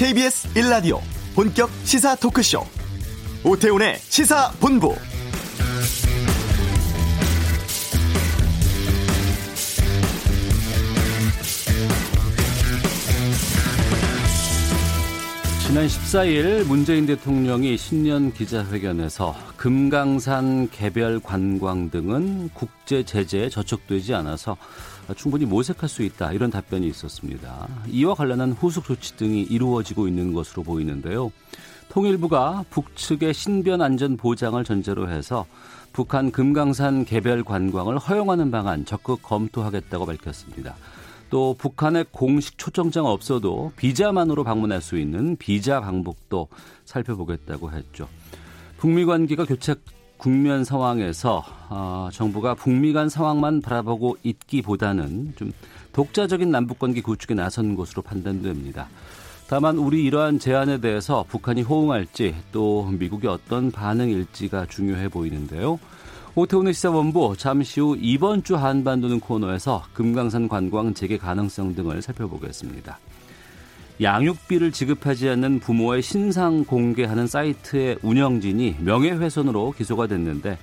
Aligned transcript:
KBS 0.00 0.48
1라디오 0.54 0.98
본격 1.34 1.68
시사 1.84 2.16
토크쇼. 2.16 2.64
오태훈의 3.44 3.98
시사본부. 3.98 4.94
지난 15.66 15.86
14일 15.86 16.64
문재인 16.64 17.04
대통령이 17.04 17.76
신년 17.76 18.32
기자회견에서 18.32 19.36
금강산 19.58 20.70
개별 20.70 21.20
관광 21.20 21.90
등은 21.90 22.48
국제 22.54 23.04
제재에 23.04 23.50
저촉되지 23.50 24.14
않아서 24.14 24.56
충분히 25.14 25.44
모색할 25.46 25.88
수 25.88 26.02
있다 26.02 26.32
이런 26.32 26.50
답변이 26.50 26.86
있었습니다. 26.88 27.68
이와 27.88 28.14
관련한 28.14 28.52
후속 28.52 28.84
조치 28.84 29.16
등이 29.16 29.42
이루어지고 29.42 30.08
있는 30.08 30.32
것으로 30.32 30.62
보이는데요. 30.62 31.32
통일부가 31.88 32.64
북측의 32.70 33.34
신변 33.34 33.82
안전 33.82 34.16
보장을 34.16 34.62
전제로 34.64 35.08
해서 35.08 35.46
북한 35.92 36.30
금강산 36.30 37.04
개별 37.04 37.42
관광을 37.42 37.98
허용하는 37.98 38.50
방안 38.50 38.84
적극 38.84 39.22
검토하겠다고 39.22 40.06
밝혔습니다. 40.06 40.76
또 41.30 41.54
북한의 41.58 42.06
공식 42.10 42.58
초청장 42.58 43.06
없어도 43.06 43.72
비자만으로 43.76 44.44
방문할 44.44 44.80
수 44.80 44.98
있는 44.98 45.36
비자 45.36 45.80
방법도 45.80 46.48
살펴보겠다고 46.84 47.72
했죠. 47.72 48.08
북미 48.78 49.04
관계가 49.04 49.44
교착 49.44 49.78
국면 50.20 50.64
상황에서 50.64 51.42
어, 51.70 52.10
정부가 52.12 52.54
북미 52.54 52.92
간 52.92 53.08
상황만 53.08 53.62
바라보고 53.62 54.18
있기보다는 54.22 55.32
좀 55.36 55.52
독자적인 55.92 56.50
남북 56.50 56.78
관계 56.78 57.00
구축에 57.00 57.34
나선 57.34 57.74
것으로 57.74 58.02
판단됩니다. 58.02 58.88
다만 59.48 59.78
우리 59.78 60.04
이러한 60.04 60.38
제안에 60.38 60.78
대해서 60.78 61.24
북한이 61.26 61.62
호응할지 61.62 62.34
또 62.52 62.84
미국의 62.92 63.30
어떤 63.30 63.72
반응일지가 63.72 64.66
중요해 64.66 65.08
보이는데요. 65.08 65.80
오태훈의 66.34 66.74
시사본부 66.74 67.34
잠시 67.36 67.80
후 67.80 67.96
이번 67.98 68.44
주 68.44 68.56
한반도는 68.56 69.20
코너에서 69.20 69.84
금강산 69.94 70.48
관광 70.48 70.94
재개 70.94 71.16
가능성 71.16 71.74
등을 71.74 72.02
살펴보겠습니다. 72.02 72.98
양육비를 74.00 74.72
지급하지 74.72 75.28
않는 75.30 75.60
부모의 75.60 76.00
신상 76.02 76.64
공개하는 76.64 77.26
사이트의 77.26 77.98
운영진이 78.02 78.76
명예훼손으로 78.80 79.72
기소가 79.72 80.06
됐는데 80.06 80.58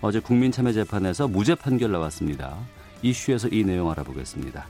어제 0.00 0.20
국민참여재판에서 0.20 1.28
무죄 1.28 1.54
판결 1.54 1.92
나왔습니다. 1.92 2.56
이슈에서 3.02 3.48
이 3.48 3.62
내용 3.62 3.90
알아보겠습니다. 3.90 4.66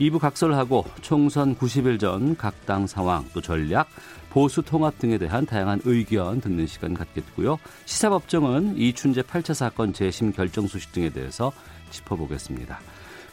2부 0.00 0.18
각설하고 0.18 0.84
총선 1.00 1.56
90일 1.56 1.98
전 1.98 2.34
각 2.36 2.52
당 2.66 2.86
상황 2.86 3.24
또 3.32 3.40
전략 3.40 3.88
보수 4.30 4.62
통합 4.62 4.98
등에 4.98 5.18
대한 5.18 5.46
다양한 5.46 5.80
의견 5.84 6.40
듣는 6.40 6.66
시간 6.66 6.94
갖겠고요. 6.94 7.58
시사법정은 7.86 8.76
이춘재 8.76 9.22
8차 9.22 9.54
사건 9.54 9.92
재심 9.92 10.32
결정 10.32 10.66
소식 10.66 10.92
등에 10.92 11.10
대해서 11.10 11.52
짚어보겠습니다. 11.90 12.78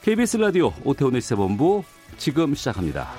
KBS 0.02 0.38
라디오 0.38 0.72
오태훈의 0.84 1.22
시사본부 1.22 1.84
지금 2.18 2.56
시작합니다. 2.56 3.10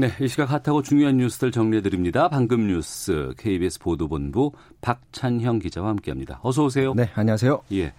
네, 0.00 0.12
이 0.20 0.28
시각 0.28 0.52
핫하고 0.52 0.82
중요한 0.82 1.16
뉴스들 1.16 1.50
정리해 1.50 1.82
드립니다. 1.82 2.28
방금 2.28 2.68
뉴스 2.68 3.34
KBS 3.36 3.80
보도본부 3.80 4.52
박찬형 4.80 5.58
기자와 5.58 5.88
함께합니다. 5.88 6.38
어서 6.44 6.66
오세요. 6.66 6.94
네, 6.94 7.10
안녕하세요. 7.16 7.62
예. 7.72 7.92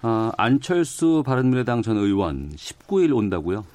어, 0.00 0.30
안철수 0.38 1.22
바른미래당 1.26 1.82
전 1.82 1.98
의원 1.98 2.48
19일 2.56 3.14
온다고요? 3.14 3.66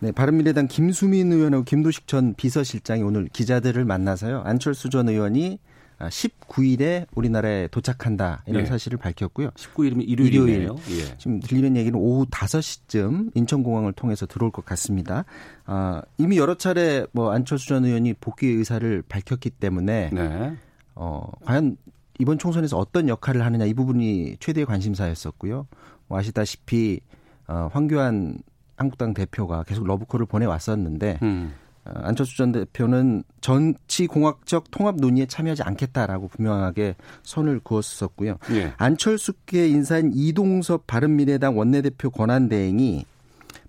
네, 0.00 0.10
바른미래당 0.10 0.66
김수민 0.66 1.30
의원하고 1.30 1.62
김도식 1.62 2.08
전 2.08 2.34
비서실장이 2.34 3.04
오늘 3.04 3.28
기자들을 3.32 3.84
만나서요. 3.84 4.42
안철수 4.44 4.90
전 4.90 5.08
의원이 5.08 5.60
19일에 5.98 7.06
우리나라에 7.14 7.68
도착한다 7.68 8.42
이런 8.46 8.64
네. 8.64 8.68
사실을 8.68 8.98
밝혔고요. 8.98 9.50
19일이면 9.50 10.08
일요일이네요. 10.08 10.76
일요일. 10.88 11.00
예. 11.00 11.18
지금 11.18 11.40
들리는 11.40 11.76
얘기는 11.76 11.98
오후 11.98 12.26
5시쯤 12.26 13.32
인천공항을 13.34 13.92
통해서 13.94 14.26
들어올 14.26 14.52
것 14.52 14.64
같습니다. 14.64 15.24
아, 15.64 16.02
이미 16.18 16.38
여러 16.38 16.54
차례 16.54 17.06
뭐 17.12 17.32
안철수 17.32 17.68
전 17.68 17.84
의원이 17.84 18.14
복귀 18.14 18.46
의사를 18.46 19.02
밝혔기 19.08 19.50
때문에 19.50 20.10
네. 20.12 20.56
어, 20.94 21.30
과연 21.44 21.76
이번 22.18 22.38
총선에서 22.38 22.76
어떤 22.76 23.08
역할을 23.08 23.44
하느냐 23.44 23.64
이 23.64 23.74
부분이 23.74 24.36
최대의 24.40 24.66
관심사였었고요. 24.66 25.66
뭐 26.06 26.18
아시다시피 26.18 27.00
어, 27.46 27.68
황교안 27.72 28.38
한국당 28.76 29.14
대표가 29.14 29.64
계속 29.64 29.86
러브콜을 29.86 30.26
보내왔었는데 30.26 31.18
음. 31.22 31.54
어, 31.88 32.00
안철수 32.02 32.36
전 32.36 32.52
대표는 32.52 33.24
정치공학적 33.40 34.70
통합 34.70 34.96
논의에 34.96 35.26
참여하지 35.26 35.62
않겠다라고 35.62 36.28
분명하게 36.28 36.96
선을 37.22 37.60
그었었고요. 37.60 38.36
예. 38.52 38.72
안철수계 38.76 39.68
인사인 39.68 40.12
이동섭 40.14 40.86
바른미래당 40.86 41.56
원내대표 41.56 42.10
권한대행이 42.10 43.04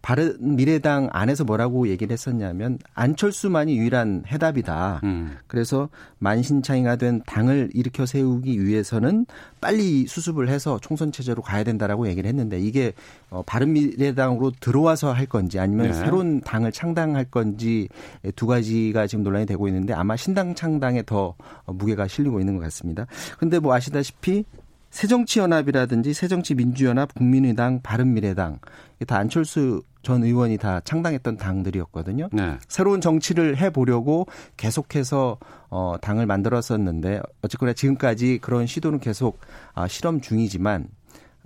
바른 0.10 0.36
미래당 0.40 1.10
안에서 1.12 1.44
뭐라고 1.44 1.88
얘기를 1.88 2.12
했었냐면 2.12 2.80
안철수만이 2.96 3.78
유일한 3.78 4.24
해답이다. 4.26 5.02
음. 5.04 5.38
그래서 5.46 5.88
만신창이가 6.18 6.96
된 6.96 7.22
당을 7.28 7.70
일으켜 7.76 8.08
세우기 8.08 8.66
위해서는 8.66 9.28
빨리 9.62 10.08
수습을 10.08 10.50
해서 10.50 10.80
총선 10.82 11.12
체제로 11.12 11.44
가야 11.44 11.64
된다라고 11.64 12.08
얘기를 12.08 12.28
했는데 12.28 12.60
이게 12.60 12.94
어, 13.30 13.44
바른 13.46 13.74
미래당으로 13.74 14.54
들어와서 14.60 15.14
할 15.14 15.28
건지 15.28 15.60
아니면 15.60 15.90
네. 15.90 15.94
새로운 15.94 16.42
당을 16.42 16.72
창당할 16.72 17.26
건지 17.26 17.88
두 18.36 18.48
가지가 18.48 19.06
지금 19.06 19.24
논란이 19.24 19.46
되고 19.46 19.68
있는데 19.68 19.94
아마 19.94 20.16
신당 20.16 20.56
창당에 20.56 21.04
더 21.06 21.36
무게가 21.68 22.08
실리고 22.08 22.40
있는 22.40 22.56
것 22.56 22.64
같습니다. 22.64 23.06
근데 23.38 23.60
뭐 23.60 23.76
아시다시피 23.76 24.44
새정치연합이라든지 24.90 26.14
새정치민주연합, 26.14 27.14
국민의당, 27.14 27.82
바른미래당 27.82 28.60
다 29.08 29.18
안철수 29.18 29.84
전 30.02 30.24
의원이 30.24 30.58
다 30.58 30.80
창당했던 30.84 31.38
당들이었거든요. 31.38 32.30
네. 32.32 32.58
새로운 32.68 33.02
정치를 33.02 33.58
해보려고 33.58 34.28
계속해서 34.58 35.38
어, 35.70 35.96
당을 36.02 36.26
만들었었는데 36.26 37.22
어쨌거나 37.42 37.74
지금까지 37.74 38.40
그런 38.42 38.66
시도는 38.66 39.00
계속 39.00 39.40
아, 39.74 39.88
실험 39.88 40.22
중이지만 40.22 40.88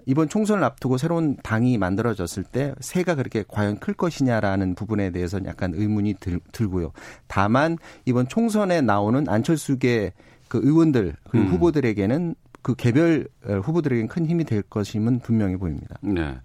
이번 0.06 0.30
총선을 0.30 0.64
앞두고 0.64 0.98
새로운 0.98 1.38
당이 1.44 1.78
만들어졌을 1.78 2.44
때 2.44 2.74
새가 2.80 3.16
그렇게 3.16 3.44
과연 3.48 3.80
클 3.80 3.94
것이냐라는 3.94 4.76
부분에 4.76 5.12
대해서는 5.12 5.48
약간 5.48 5.74
의문이 5.74 6.16
들, 6.20 6.40
들고요. 6.52 6.92
다만 7.28 7.78
이번 8.06 8.28
총선에 8.28 8.82
나오는 8.82 9.28
안철수계 9.28 10.14
그 10.48 10.60
의원들 10.62 11.16
그리고 11.30 11.48
음. 11.48 11.52
후보들에게는 11.52 12.36
그 12.64 12.74
개별 12.74 13.28
후보들에게는 13.46 14.08
큰 14.08 14.26
힘이 14.26 14.46
될 14.46 14.64
것임은 14.64 15.20
분명해 15.20 15.58
보입니다. 15.58 15.98
네. 16.02 16.38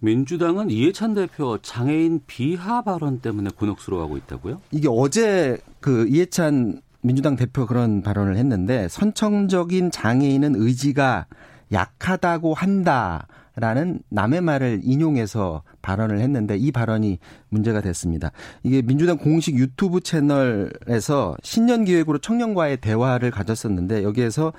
민주당은 0.00 0.68
이해찬 0.68 1.14
대표 1.14 1.56
장애인 1.62 2.20
비하 2.26 2.82
발언 2.82 3.20
때문에 3.20 3.48
곤혹스러워하고 3.56 4.18
있다고요? 4.18 4.60
이게 4.70 4.88
어제 4.90 5.56
그 5.80 6.06
이해찬 6.08 6.82
민주당 7.00 7.36
대표 7.36 7.64
그런 7.64 8.02
발언을 8.02 8.36
했는데 8.36 8.88
선천적인 8.88 9.90
장애인은 9.92 10.54
의지가 10.56 11.26
약하다고 11.72 12.52
한다. 12.52 13.26
라는 13.58 14.00
남의 14.10 14.42
말을 14.42 14.80
인용해서 14.82 15.62
발언을 15.80 16.20
했는데 16.20 16.58
이 16.58 16.70
발언이 16.70 17.18
문제가 17.48 17.80
됐습니다. 17.80 18.30
이게 18.62 18.82
민주당 18.82 19.16
공식 19.16 19.56
유튜브 19.56 20.00
채널에서 20.00 21.36
신년 21.42 21.86
기획으로 21.86 22.18
청년과의 22.18 22.82
대화를 22.82 23.30
가졌었는데 23.30 24.02
여기에서 24.02 24.52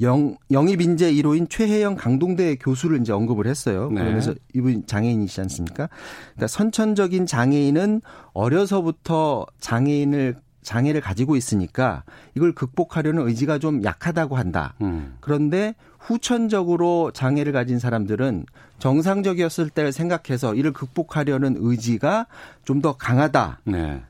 영, 0.00 0.36
영입 0.50 0.80
인재 0.80 1.12
1호인 1.12 1.48
최혜영 1.48 1.94
강동대 1.94 2.56
교수를 2.56 3.00
이제 3.00 3.12
언급을 3.12 3.46
했어요. 3.46 3.88
네. 3.90 4.00
그러면서 4.00 4.34
이분 4.52 4.84
장애인이시지 4.84 5.40
않습니까? 5.42 5.88
그러니까 6.34 6.46
선천적인 6.48 7.26
장애인은 7.26 8.00
어려서부터 8.32 9.46
장애인을 9.60 10.36
장애를 10.62 11.00
가지고 11.00 11.36
있으니까 11.36 12.04
이걸 12.34 12.52
극복하려는 12.52 13.26
의지가 13.26 13.58
좀 13.58 13.82
약하다고 13.84 14.36
한다. 14.36 14.74
음. 14.82 15.14
그런데 15.20 15.74
후천적으로 15.98 17.10
장애를 17.12 17.52
가진 17.52 17.78
사람들은 17.78 18.46
정상적이었을 18.78 19.70
때를 19.70 19.92
생각해서 19.92 20.54
이를 20.54 20.72
극복하려는 20.72 21.56
의지가 21.58 22.26
좀 22.64 22.80
더 22.80 22.94
강하다. 22.96 23.60
네. 23.64 24.02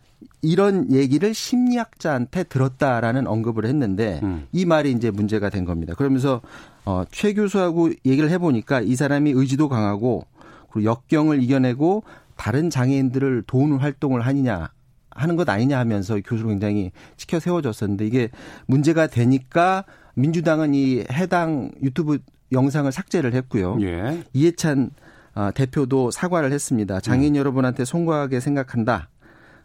이런 0.42 0.90
얘기를 0.92 1.34
심리학자한테 1.34 2.44
들었다라는 2.44 3.26
언급을 3.26 3.64
했는데 3.66 4.20
음. 4.22 4.46
이 4.52 4.64
말이 4.64 4.92
이제 4.92 5.10
문제가 5.10 5.50
된 5.50 5.64
겁니다. 5.64 5.94
그러면서 5.94 6.40
어, 6.84 7.04
최 7.10 7.34
교수하고 7.34 7.90
얘기를 8.06 8.30
해보니까 8.30 8.80
이 8.80 8.94
사람이 8.96 9.32
의지도 9.32 9.68
강하고 9.68 10.24
그리고 10.70 10.90
역경을 10.90 11.42
이겨내고 11.42 12.04
다른 12.36 12.70
장애인들을 12.70 13.44
도우는 13.46 13.78
활동을 13.78 14.22
하느냐 14.22 14.70
하는 15.10 15.36
것 15.36 15.48
아니냐 15.48 15.78
하면서 15.78 16.18
교수로 16.24 16.48
굉장히 16.50 16.92
치켜 17.16 17.40
세워졌었는데 17.40 18.06
이게 18.06 18.30
문제가 18.66 19.06
되니까 19.06 19.84
민주당은 20.14 20.74
이 20.74 21.04
해당 21.10 21.70
유튜브 21.82 22.18
영상을 22.52 22.90
삭제를 22.90 23.34
했고요. 23.34 23.78
예. 23.82 24.24
이해찬 24.32 24.90
어, 25.34 25.50
대표도 25.54 26.10
사과를 26.10 26.52
했습니다. 26.52 27.00
장애인 27.00 27.34
음. 27.34 27.38
여러분한테 27.38 27.84
송구하게 27.84 28.40
생각한다. 28.40 29.08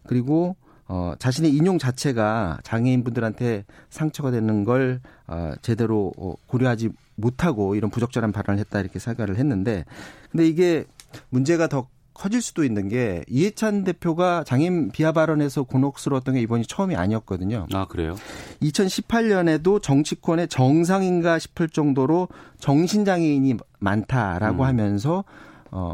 그리고 0.08 0.56
어, 0.88 1.14
자신의 1.18 1.52
인용 1.52 1.80
자체가 1.80 2.60
장애인분들한테 2.64 3.66
상처가 3.90 4.30
되는 4.30 4.64
걸 4.64 5.02
어, 5.28 5.54
제대로 5.62 6.14
어, 6.18 6.36
고려하지 6.46 6.90
못하고 7.16 7.76
이런 7.76 7.90
부적절한 7.90 8.32
발언을 8.32 8.60
했다 8.60 8.80
이렇게 8.82 9.00
사과를 9.00 9.38
했는데 9.38 9.86
근데 10.32 10.48
이게 10.48 10.86
문제가 11.30 11.68
더 11.68 11.88
커질 12.16 12.42
수도 12.42 12.64
있는 12.64 12.88
게 12.88 13.24
이해찬 13.28 13.84
대표가 13.84 14.44
장애인 14.46 14.90
비하 14.92 15.12
발언에서 15.12 15.64
곤혹스러웠던 15.64 16.36
게 16.36 16.42
이번이 16.42 16.66
처음이 16.66 16.96
아니었거든요. 16.96 17.68
아, 17.74 17.86
그래요? 17.86 18.16
2018년에도 18.62 19.82
정치권의 19.82 20.48
정상인가 20.48 21.38
싶을 21.38 21.70
정도로 21.70 22.30
정신장애인이 22.60 23.56
많다라고 23.80 24.64
음. 24.64 24.68
하면서 24.68 25.24
어 25.72 25.94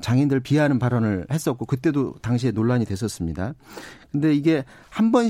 장애인들 0.00 0.40
비하하는 0.40 0.78
발언을 0.78 1.26
했었고 1.30 1.66
그때도 1.66 2.14
당시에 2.22 2.50
논란이 2.50 2.84
됐었습니다. 2.84 3.54
근데 4.12 4.34
이게 4.34 4.64
한 4.90 5.12
번 5.12 5.28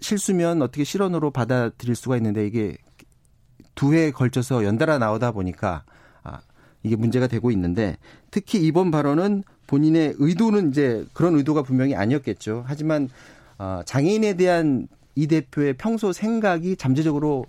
실수면 0.00 0.60
어떻게 0.62 0.84
실언으로 0.84 1.30
받아들일 1.30 1.94
수가 1.94 2.16
있는데 2.16 2.46
이게 2.46 2.76
두 3.74 3.94
해에 3.94 4.10
걸쳐서 4.10 4.64
연달아 4.64 4.98
나오다 4.98 5.32
보니까 5.32 5.84
아, 5.86 5.92
이게 6.82 6.96
문제가 6.96 7.26
되고 7.26 7.50
있는데 7.50 7.96
특히 8.30 8.58
이번 8.64 8.90
발언은 8.90 9.44
본인의 9.66 10.16
의도는 10.18 10.70
이제 10.70 11.04
그런 11.12 11.36
의도가 11.36 11.62
분명히 11.62 11.94
아니었겠죠. 11.94 12.64
하지만 12.66 13.08
어, 13.58 13.80
장애인에 13.84 14.34
대한 14.34 14.88
이 15.14 15.26
대표의 15.26 15.74
평소 15.74 16.12
생각이 16.12 16.76
잠재적으로 16.76 17.46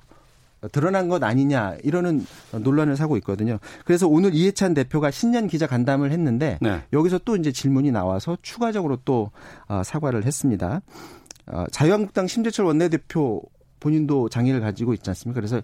드러난 0.71 1.09
것 1.09 1.23
아니냐 1.23 1.75
이러는 1.83 2.25
논란을 2.51 2.95
사고 2.95 3.17
있거든요. 3.17 3.59
그래서 3.85 4.07
오늘 4.07 4.33
이해찬 4.33 4.73
대표가 4.73 5.11
신년 5.11 5.47
기자 5.47 5.67
간담을 5.67 6.11
했는데 6.11 6.57
네. 6.61 6.81
여기서 6.93 7.19
또 7.25 7.35
이제 7.35 7.51
질문이 7.51 7.91
나와서 7.91 8.37
추가적으로 8.41 8.97
또 9.03 9.31
어, 9.67 9.81
사과를 9.83 10.25
했습니다. 10.25 10.81
어, 11.47 11.65
자유한국당 11.71 12.27
심재철 12.27 12.65
원내대표 12.65 13.41
본인도 13.81 14.29
장애를 14.29 14.61
가지고 14.61 14.93
있지 14.93 15.09
않습니까? 15.09 15.41
그래서 15.41 15.61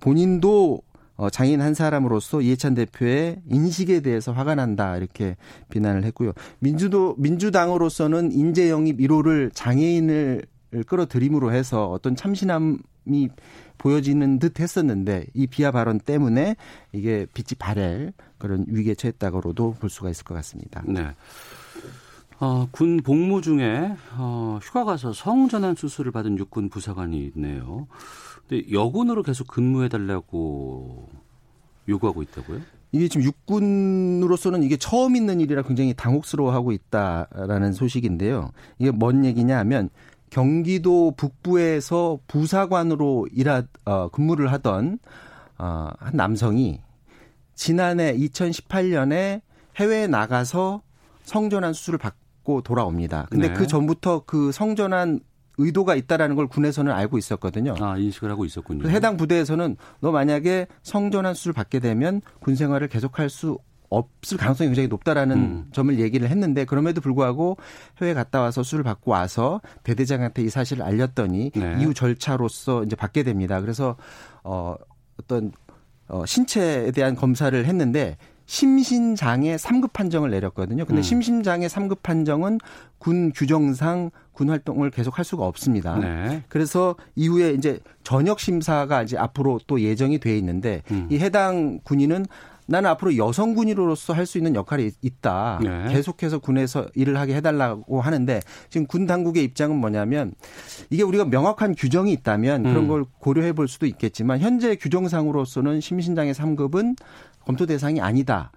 본인도 0.00 0.82
어, 1.16 1.30
장인 1.30 1.60
한 1.60 1.74
사람으로서 1.74 2.40
이해찬 2.40 2.74
대표의 2.74 3.42
인식에 3.48 4.00
대해서 4.00 4.32
화가 4.32 4.54
난다 4.54 4.96
이렇게 4.96 5.36
비난을 5.70 6.04
했고요. 6.04 6.32
민주도 6.58 7.14
민주당으로서는 7.18 8.32
인재 8.32 8.70
영입 8.70 8.98
1호를 8.98 9.50
장애인을 9.54 10.46
끌어들임으로 10.86 11.52
해서 11.52 11.88
어떤 11.88 12.16
참신함이 12.16 13.28
보여지는 13.78 14.38
듯 14.38 14.58
했었는데 14.60 15.26
이 15.34 15.46
비하 15.46 15.70
발언 15.70 15.98
때문에 16.00 16.56
이게 16.92 17.26
빛이 17.32 17.56
발할 17.58 18.12
그런 18.38 18.64
위기에 18.68 18.94
처했다고도 18.94 19.76
볼 19.78 19.90
수가 19.90 20.10
있을 20.10 20.24
것 20.24 20.34
같습니다. 20.34 20.82
네. 20.86 21.14
어, 22.40 22.68
군 22.72 22.98
복무 22.98 23.40
중에 23.42 23.94
어, 24.16 24.58
휴가 24.60 24.84
가서 24.84 25.12
성전환 25.12 25.76
수술을 25.76 26.10
받은 26.12 26.38
육군 26.38 26.68
부사관이 26.68 27.30
있네요. 27.34 27.86
근데 28.48 28.70
여군으로 28.72 29.22
계속 29.22 29.46
근무해 29.46 29.88
달라고 29.88 31.08
요구하고 31.88 32.22
있다고요? 32.22 32.60
이게 32.92 33.08
지금 33.08 33.24
육군으로서는 33.24 34.62
이게 34.62 34.76
처음 34.76 35.16
있는 35.16 35.40
일이라 35.40 35.62
굉장히 35.62 35.94
당혹스러워하고 35.94 36.70
있다라는 36.72 37.72
소식인데요. 37.72 38.52
이게 38.78 38.90
뭔 38.92 39.24
얘기냐 39.24 39.58
하면 39.58 39.90
경기도 40.30 41.12
북부에서 41.16 42.18
부사관으로 42.28 43.28
일하 43.32 43.64
어, 43.84 44.08
근무를 44.08 44.52
하던 44.52 44.98
어, 45.58 45.88
한 45.98 46.16
남성이 46.16 46.80
지난해 47.54 48.16
2018년에 48.16 49.40
해외에 49.76 50.06
나가서 50.06 50.82
성전환 51.24 51.72
수술을 51.72 51.98
받고 51.98 52.62
돌아옵니다. 52.62 53.26
근데 53.30 53.48
네. 53.48 53.54
그 53.54 53.66
전부터 53.66 54.22
그 54.26 54.52
성전환 54.52 55.20
의도가 55.58 55.94
있다라는 55.94 56.36
걸 56.36 56.46
군에서는 56.46 56.90
알고 56.92 57.18
있었거든요. 57.18 57.74
아, 57.80 57.96
인식을 57.96 58.30
하고 58.30 58.44
있었군요. 58.44 58.88
해당 58.88 59.16
부대에서는 59.16 59.76
너 60.00 60.10
만약에 60.10 60.66
성전환 60.82 61.34
수술 61.34 61.52
받게 61.52 61.80
되면 61.80 62.20
군 62.40 62.56
생활을 62.56 62.88
계속할 62.88 63.30
수 63.30 63.58
없을 63.88 64.36
가능성이 64.38 64.68
굉장히 64.68 64.88
높다라는 64.88 65.36
음. 65.36 65.68
점을 65.72 65.96
얘기를 65.98 66.28
했는데 66.28 66.64
그럼에도 66.64 67.00
불구하고 67.00 67.56
해외 68.00 68.14
갔다 68.14 68.40
와서 68.40 68.62
수술을 68.62 68.82
받고 68.82 69.12
와서 69.12 69.60
대대장한테 69.84 70.42
이 70.42 70.48
사실을 70.48 70.82
알렸더니 70.84 71.52
네. 71.54 71.76
이후 71.80 71.94
절차로서 71.94 72.84
이제 72.84 72.96
받게 72.96 73.22
됩니다. 73.22 73.60
그래서 73.60 73.96
어 74.42 74.74
어떤 75.20 75.52
어 76.08 76.26
신체에 76.26 76.90
대한 76.90 77.14
검사를 77.14 77.64
했는데 77.64 78.16
심신장애 78.46 79.56
3급 79.56 79.92
판정을 79.92 80.30
내렸거든요. 80.30 80.84
근데 80.84 81.00
음. 81.00 81.02
심신장애 81.02 81.66
3급 81.66 82.02
판정은 82.02 82.58
군 82.98 83.32
규정상 83.32 84.10
군 84.34 84.50
활동을 84.50 84.90
계속 84.90 85.18
할 85.18 85.24
수가 85.24 85.46
없습니다. 85.46 85.98
네. 85.98 86.42
그래서 86.48 86.96
이후에 87.14 87.52
이제 87.52 87.78
전역 88.02 88.40
심사가 88.40 89.02
이제 89.02 89.16
앞으로 89.16 89.60
또 89.66 89.80
예정이 89.80 90.18
돼 90.18 90.36
있는데 90.36 90.82
음. 90.90 91.08
이 91.10 91.18
해당 91.18 91.80
군인은 91.84 92.26
나는 92.66 92.88
앞으로 92.90 93.16
여성 93.18 93.54
군인으로서 93.54 94.14
할 94.14 94.24
수 94.24 94.38
있는 94.38 94.54
역할이 94.54 94.90
있다. 95.02 95.60
네. 95.62 95.92
계속해서 95.92 96.38
군에서 96.38 96.86
일을 96.94 97.18
하게 97.18 97.34
해달라고 97.36 98.00
하는데 98.00 98.40
지금 98.70 98.86
군 98.86 99.06
당국의 99.06 99.44
입장은 99.44 99.76
뭐냐면 99.76 100.32
이게 100.88 101.02
우리가 101.02 101.26
명확한 101.26 101.74
규정이 101.74 102.10
있다면 102.12 102.62
그런 102.62 102.76
음. 102.76 102.88
걸 102.88 103.04
고려해 103.18 103.52
볼 103.52 103.68
수도 103.68 103.84
있겠지만 103.86 104.40
현재 104.40 104.76
규정상으로서는 104.76 105.80
심신장애 105.82 106.32
3급은 106.32 106.96
검토 107.44 107.66
대상이 107.66 108.00
아니다. 108.00 108.50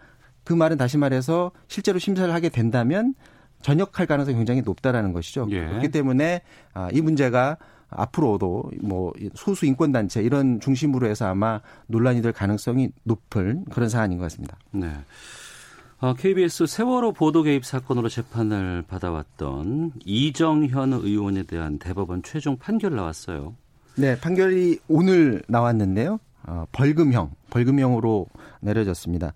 그 0.45 0.53
말은 0.53 0.77
다시 0.77 0.97
말해서 0.97 1.51
실제로 1.67 1.99
심사를 1.99 2.33
하게 2.33 2.47
된다면 2.47 3.13
전역할 3.61 4.05
가능성이 4.05 4.37
굉장히 4.37 4.61
높다라는 4.61 5.13
것이죠. 5.13 5.47
예. 5.51 5.65
그렇기 5.65 5.89
때문에 5.89 6.41
아, 6.73 6.89
이 6.91 7.01
문제가 7.01 7.57
앞으로도 7.89 8.71
뭐 8.81 9.13
소수 9.33 9.65
인권 9.65 9.91
단체 9.91 10.21
이런 10.21 10.59
중심으로 10.59 11.07
해서 11.07 11.25
아마 11.27 11.61
논란이 11.87 12.21
될 12.21 12.33
가능성이 12.33 12.89
높은 13.03 13.65
그런 13.65 13.89
사안인 13.89 14.17
것 14.17 14.25
같습니다. 14.25 14.57
네. 14.71 14.91
어, 15.99 16.13
KBS 16.13 16.67
세월호 16.67 17.13
보도 17.13 17.41
개입 17.41 17.65
사건으로 17.65 18.07
재판을 18.07 18.83
받아왔던 18.83 19.93
이정현 20.05 20.93
의원에 20.93 21.43
대한 21.43 21.79
대법원 21.79 22.21
최종 22.23 22.57
판결 22.57 22.95
나왔어요. 22.95 23.55
네, 23.95 24.19
판결이 24.19 24.79
오늘 24.87 25.41
나왔는데요. 25.47 26.19
어, 26.43 26.65
벌금형, 26.71 27.31
벌금형으로 27.49 28.27
내려졌습니다. 28.61 29.33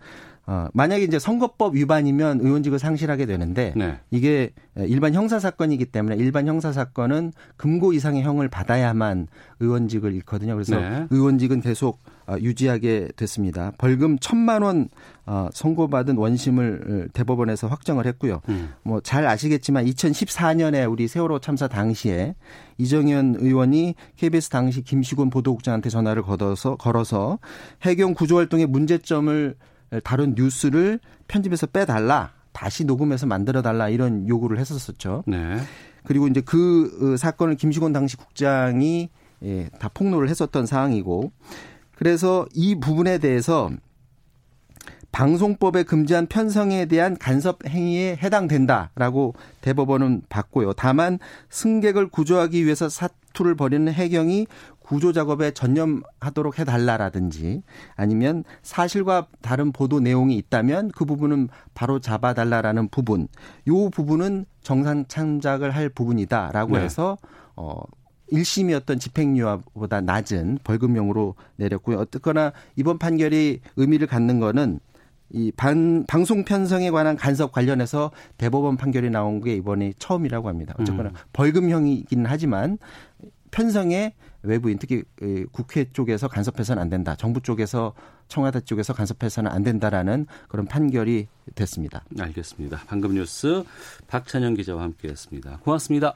어, 0.48 0.68
만약에 0.74 1.04
이제 1.04 1.20
선거법 1.20 1.76
위반이면 1.76 2.42
의원직을 2.42 2.80
상실하게 2.80 3.26
되는데 3.26 3.74
네. 3.76 4.00
이게 4.10 4.52
일반 4.76 5.14
형사 5.14 5.40
사건이기 5.40 5.86
때문에 5.86 6.16
일반 6.16 6.48
형사 6.48 6.72
사건은 6.72 7.32
금고 7.58 7.94
이상의 7.94 8.24
형을 8.24 8.50
받아야만 8.50 9.28
의원직을 9.60 10.14
잃거든요. 10.16 10.54
그래서 10.56 10.80
네. 10.80 11.08
의원직은 11.10 11.62
계속 11.62 12.00
어, 12.28 12.36
유지하게 12.40 13.10
됐습니다. 13.16 13.72
벌금 13.78 14.18
천만 14.20 14.62
원 14.62 14.90
어, 15.26 15.50
선고받은 15.54 16.18
원심을 16.18 17.10
대법원에서 17.14 17.68
확정을 17.68 18.06
했고요. 18.08 18.42
음. 18.50 18.70
뭐잘 18.84 19.28
아시겠지만 19.28 19.86
2014년에 19.86 20.90
우리 20.90 21.08
세월호 21.08 21.40
참사 21.40 21.68
당시에 21.68 22.36
이정현 22.78 23.36
의원이 23.40 23.96
KBS 24.18 24.50
당시 24.50 24.82
김시곤 24.82 25.30
보도국장한테 25.30 25.90
전화를 25.90 26.24
걸어서 26.24 26.76
걸어서 26.76 27.40
해경 27.84 28.14
구조 28.14 28.38
활동의 28.38 28.66
문제점을 28.66 29.56
다룬 30.00 30.36
뉴스를 30.36 31.00
편집해서 31.28 31.68
빼달라. 31.68 32.34
다시 32.52 32.86
녹음해서 32.86 33.26
만들어 33.28 33.62
달라 33.62 33.90
이런 33.90 34.28
요구를 34.28 34.60
했었었죠. 34.60 35.24
네. 35.28 35.58
그리고 36.04 36.28
이제 36.28 36.42
그 36.42 37.14
어, 37.14 37.18
사건을 37.18 37.56
김시곤 37.56 37.94
당시 37.94 38.18
국장이 38.18 39.10
예, 39.44 39.70
다 39.80 39.90
폭로를 39.94 40.30
했었던 40.30 40.66
상황이고 40.66 41.32
그래서 41.96 42.46
이 42.54 42.76
부분에 42.76 43.18
대해서 43.20 43.70
방송법에 45.12 45.84
금지한 45.84 46.28
편성에 46.28 46.86
대한 46.86 47.18
간섭 47.18 47.66
행위에 47.68 48.18
해당된다라고 48.22 49.36
대법원은 49.62 50.24
봤고요. 50.30 50.74
다만 50.74 51.20
승객을 51.50 52.08
구조하기 52.08 52.64
위해서 52.64 52.88
사투를 52.88 53.56
벌이는 53.56 53.92
해경이 53.92 54.48
구조 54.92 55.14
작업에 55.14 55.52
전념하도록 55.52 56.60
해달라라든지 56.60 57.64
아니면 57.96 58.44
사실과 58.62 59.26
다른 59.42 59.72
보도 59.72 60.02
내용이 60.02 60.36
있다면 60.36 60.92
그 60.94 61.06
부분은 61.06 61.48
바로 61.74 62.00
잡아달라라는 62.00 62.90
부분, 62.90 63.30
요 63.70 63.90
부분은 63.90 64.46
정상 64.62 65.06
참작을 65.08 65.72
할 65.72 65.88
부분이다라고 65.88 66.76
네. 66.76 66.84
해서 66.84 67.18
어 67.56 67.82
1심이었던 68.34 69.00
집행유예보다 69.00 70.02
낮은 70.02 70.60
벌금형으로 70.66 71.36
내렸고요. 71.56 71.98
어쨌거나 71.98 72.52
이번 72.76 72.98
판결이 72.98 73.62
의미를 73.78 74.08
갖는 74.08 74.42
거는 74.42 74.82
이 75.30 75.54
반, 75.56 76.06
방송 76.06 76.44
편성에 76.44 76.92
관한 76.92 77.16
간섭 77.16 77.54
관련해서 77.54 78.12
대법원 78.38 78.76
판결이 78.76 79.10
나온 79.10 79.40
게 79.40 79.56
이번이 79.56 79.94
처음이라고 80.00 80.50
합니다. 80.50 80.76
어쨌거나 80.78 81.12
음. 81.12 81.16
벌금형이긴 81.32 82.26
하지만 82.26 82.78
편성에 83.52 84.14
외부인 84.44 84.80
특히 84.80 85.04
국회 85.52 85.86
쪽에서 85.92 86.28
간섭해서는 86.28 86.82
안 86.82 86.90
된다. 86.90 87.16
정부 87.16 87.42
쪽에서 87.42 87.94
청와대 88.28 88.62
쪽에서 88.62 88.94
간섭해서는 88.94 89.52
안 89.52 89.62
된다라는 89.64 90.26
그런 90.48 90.66
판결이 90.66 91.28
됐습니다. 91.54 92.04
알겠습니다. 92.18 92.82
방금 92.88 93.14
뉴스 93.14 93.64
박찬영 94.08 94.56
기자와 94.56 94.84
함께했습니다. 94.84 95.60
고맙습니다. 95.60 96.16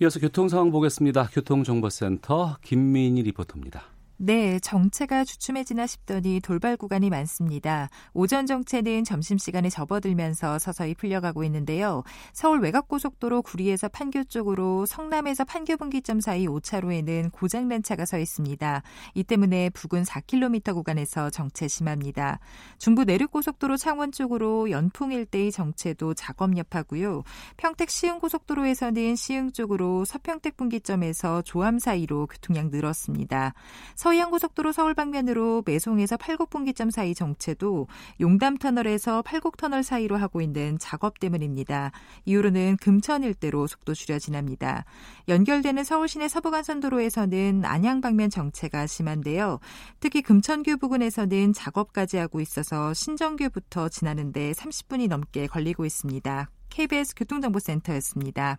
이어서 0.00 0.20
교통 0.20 0.48
상황 0.48 0.70
보겠습니다. 0.70 1.28
교통정보센터 1.32 2.58
김민희 2.62 3.22
리포터입니다. 3.22 3.82
네, 4.20 4.58
정체가 4.58 5.22
주춤해지나 5.22 5.86
싶더니 5.86 6.40
돌발 6.40 6.76
구간이 6.76 7.08
많습니다. 7.08 7.88
오전 8.12 8.46
정체는 8.46 9.04
점심시간에 9.04 9.70
접어들면서 9.70 10.58
서서히 10.58 10.96
풀려가고 10.96 11.44
있는데요. 11.44 12.02
서울 12.32 12.58
외곽고속도로 12.58 13.42
구리에서 13.42 13.88
판교 13.88 14.24
쪽으로 14.24 14.86
성남에서 14.86 15.44
판교 15.44 15.76
분기점 15.76 16.18
사이 16.20 16.48
5차로에는 16.48 17.30
고장난 17.30 17.84
차가 17.84 18.04
서 18.04 18.18
있습니다. 18.18 18.82
이 19.14 19.22
때문에 19.22 19.70
부근 19.70 20.02
4km 20.02 20.74
구간에서 20.74 21.30
정체 21.30 21.68
심합니다. 21.68 22.40
중부 22.78 23.04
내륙고속도로 23.04 23.76
창원 23.76 24.10
쪽으로 24.10 24.72
연풍 24.72 25.12
일대의 25.12 25.52
정체도 25.52 26.14
작업 26.14 26.56
여파고요. 26.56 27.22
평택 27.56 27.88
시흥고속도로에서는 27.88 29.14
시흥 29.14 29.52
쪽으로 29.52 30.04
서평택 30.04 30.56
분기점에서 30.56 31.42
조암 31.42 31.78
사이로 31.78 32.26
교통량 32.26 32.70
늘었습니다. 32.72 33.54
서해안고속도로 34.08 34.72
서울 34.72 34.94
방면으로 34.94 35.62
매송에서 35.66 36.16
팔곡분기점 36.16 36.90
사이 36.90 37.14
정체도 37.14 37.88
용담터널에서 38.20 39.20
팔곡터널 39.22 39.82
사이로 39.82 40.16
하고 40.16 40.40
있는 40.40 40.78
작업 40.78 41.20
때문입니다. 41.20 41.90
이후로는 42.24 42.78
금천 42.80 43.22
일대로 43.22 43.66
속도 43.66 43.92
줄여 43.92 44.18
지납니다. 44.18 44.86
연결되는 45.28 45.84
서울시내 45.84 46.28
서부간선도로에서는 46.28 47.64
안양 47.64 48.00
방면 48.00 48.30
정체가 48.30 48.86
심한데요. 48.86 49.58
특히 50.00 50.22
금천교 50.22 50.78
부근에서는 50.78 51.52
작업까지 51.52 52.16
하고 52.16 52.40
있어서 52.40 52.94
신정교부터 52.94 53.90
지나는데 53.90 54.52
30분이 54.52 55.08
넘게 55.08 55.48
걸리고 55.48 55.84
있습니다. 55.84 56.48
KBS 56.70 57.14
교통정보센터였습니다. 57.14 58.58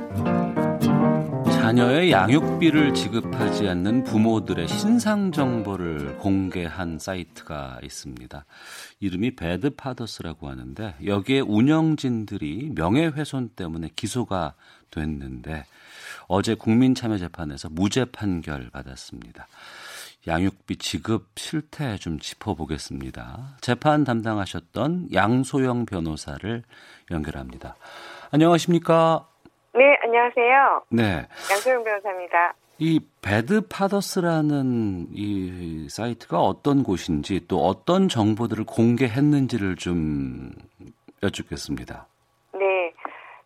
자녀의 1.71 2.11
양육비를 2.11 2.93
지급하지 2.93 3.69
않는 3.69 4.03
부모들의 4.03 4.67
신상 4.67 5.31
정보를 5.31 6.17
공개한 6.17 6.99
사이트가 6.99 7.79
있습니다. 7.81 8.43
이름이 8.99 9.37
배드파더스라고 9.37 10.49
하는데 10.49 10.95
여기에 11.05 11.39
운영진들이 11.39 12.73
명예훼손 12.75 13.51
때문에 13.55 13.89
기소가 13.95 14.55
됐는데 14.89 15.63
어제 16.27 16.55
국민참여재판에서 16.55 17.69
무죄 17.69 18.03
판결 18.03 18.69
받았습니다. 18.69 19.47
양육비 20.27 20.75
지급 20.75 21.29
실태 21.37 21.95
좀 21.95 22.19
짚어보겠습니다. 22.19 23.55
재판 23.61 24.03
담당하셨던 24.03 25.13
양소영 25.13 25.85
변호사를 25.85 26.63
연결합니다. 27.11 27.77
안녕하십니까? 28.29 29.30
네, 30.11 30.17
안녕하세요. 30.17 30.83
네. 30.89 31.25
양소영 31.49 31.85
변호사입니다. 31.85 32.53
이 32.79 32.99
Bad 33.21 33.65
Fathers라는 33.67 35.07
이 35.13 35.87
사이트가 35.89 36.39
어떤 36.39 36.83
곳인지 36.83 37.47
또 37.47 37.59
어떤 37.59 38.09
정보들을 38.09 38.65
공개했는지를 38.65 39.77
좀 39.77 40.51
여쭙겠습니다. 41.23 42.07
네. 42.53 42.91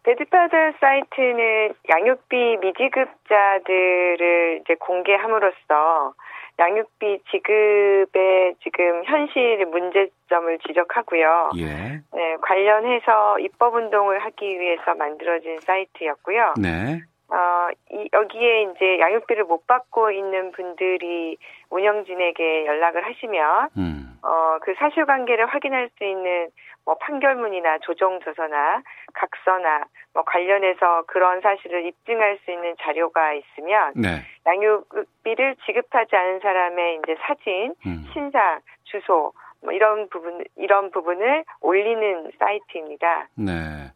Bad 0.04 0.22
Father 0.22 0.58
사이트는 0.80 1.74
양육비 1.90 2.58
미지급자들을 2.62 4.62
이제 4.62 4.76
공개함으로써 4.80 6.14
양육비 6.58 7.20
지급의 7.32 8.56
지금 8.64 9.04
현실 9.06 9.66
문제점을 9.66 10.58
지적하고요. 10.60 11.52
예. 11.58 12.02
네, 12.14 12.38
관련해서 12.42 13.40
입법 13.40 13.76
운동을 13.76 14.20
하기 14.20 14.60
위해서 14.60 14.96
만들어진 14.96 15.60
사이트였고요. 15.60 16.54
네. 16.62 17.02
어, 17.28 17.68
이, 17.92 18.08
여기에 18.14 18.62
이제 18.64 19.00
양육비를 19.00 19.46
못 19.46 19.66
받고 19.68 20.12
있는 20.12 20.52
분들이 20.52 21.38
운영진에게 21.72 22.66
연락을 22.66 23.06
하시면, 23.06 23.70
음. 23.78 24.20
어, 24.22 24.58
그 24.62 24.74
사실관계를 24.78 25.48
확인할 25.48 25.90
수 25.98 26.04
있는 26.04 26.50
뭐 26.86 26.96
판결문이나 27.00 27.80
조정조서나 27.80 28.84
각서나 29.16 29.86
뭐 30.14 30.24
관련해서 30.24 31.04
그런 31.08 31.42
사실을 31.42 31.86
입증할 31.86 32.40
수 32.46 32.52
있는 32.52 32.76
자료가 32.82 33.34
있으면, 33.34 33.94
네. 33.96 34.22
양육비를 34.46 35.58
지급하지 35.66 36.16
않은 36.16 36.40
사람의 36.40 37.00
이제 37.04 37.16
사진, 37.22 37.74
음. 37.86 38.06
신상, 38.14 38.60
주소, 38.84 39.34
뭐 39.62 39.74
이런 39.74 40.08
부분, 40.10 40.44
이런 40.58 40.92
부분을 40.92 41.44
올리는 41.62 42.32
사이트입니다. 42.40 43.30
네. 43.36 43.92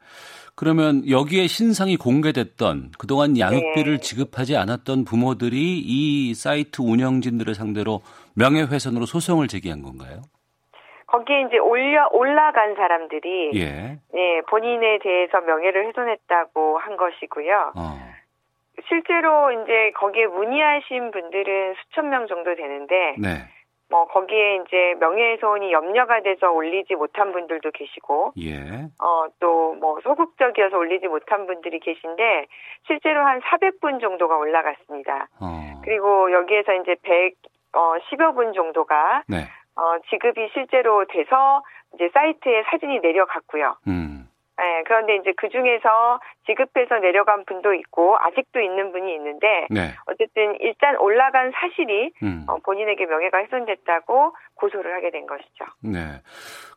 그러면 0.55 1.09
여기에 1.09 1.47
신상이 1.47 1.95
공개됐던 1.95 2.91
그동안 2.97 3.37
양육비를 3.39 3.93
네. 3.93 3.99
지급하지 3.99 4.57
않았던 4.57 5.05
부모들이 5.05 5.79
이 5.79 6.33
사이트 6.33 6.81
운영진들을 6.81 7.55
상대로 7.55 8.01
명예훼손으로 8.35 9.05
소송을 9.05 9.47
제기한 9.47 9.83
건가요? 9.83 10.21
거기에 11.09 11.41
이제 11.41 11.57
올려 11.57 12.07
올라간 12.11 12.75
사람들이 12.75 13.51
예. 13.55 13.97
네, 14.13 14.41
본인에 14.47 14.99
대해서 14.99 15.41
명예를 15.41 15.87
훼손했다고 15.87 16.77
한 16.77 16.97
것이고요. 16.97 17.73
어. 17.75 18.09
실제로 18.87 19.51
이제 19.51 19.91
거기에 19.95 20.27
문의하신 20.27 21.11
분들은 21.11 21.75
수천 21.75 22.09
명 22.09 22.27
정도 22.27 22.55
되는데 22.55 23.15
네. 23.17 23.29
뭐 23.89 24.05
거기에 24.05 24.57
이제 24.57 24.95
명예훼손이 24.99 25.71
염려가 25.71 26.21
돼서 26.21 26.51
올리지 26.51 26.93
못한 26.93 27.31
분들도 27.31 27.71
계시고 27.71 28.33
예. 28.39 28.55
어또 28.99 29.75
뭐 29.79 29.99
소극적이어서 30.01 30.77
올리지 30.77 31.07
못한 31.07 31.47
분들이 31.47 31.79
계신데 31.79 32.45
실제로 32.85 33.25
한 33.25 33.41
400분 33.41 33.99
정도가 33.99 34.37
올라갔습니다. 34.37 35.27
어. 35.41 35.81
그리고 35.83 36.31
여기에서 36.31 36.73
이제 36.75 36.95
100 37.01 37.33
어, 37.73 37.95
10여 38.09 38.35
분 38.35 38.53
정도가 38.53 39.23
네. 39.27 39.47
어, 39.79 39.99
지급이 40.09 40.49
실제로 40.53 41.05
돼서 41.07 41.63
이제 41.95 42.09
사이트에 42.13 42.63
사진이 42.69 42.99
내려갔고요. 42.99 43.77
음. 43.87 44.27
네, 44.59 44.83
그런데 44.85 45.15
이제 45.15 45.31
그 45.37 45.47
중에서 45.47 46.19
지급해서 46.45 46.99
내려간 46.99 47.45
분도 47.45 47.73
있고 47.73 48.17
아직도 48.19 48.59
있는 48.59 48.91
분이 48.91 49.15
있는데 49.15 49.67
네. 49.69 49.93
어쨌든 50.05 50.57
일단 50.59 50.97
올라간 50.97 51.51
사실이 51.55 52.11
음. 52.23 52.43
어, 52.47 52.57
본인에게 52.57 53.05
명예가 53.05 53.37
훼손됐다고 53.37 54.35
고소를 54.55 54.93
하게 54.93 55.11
된 55.11 55.25
것이죠. 55.27 55.63
네. 55.81 55.99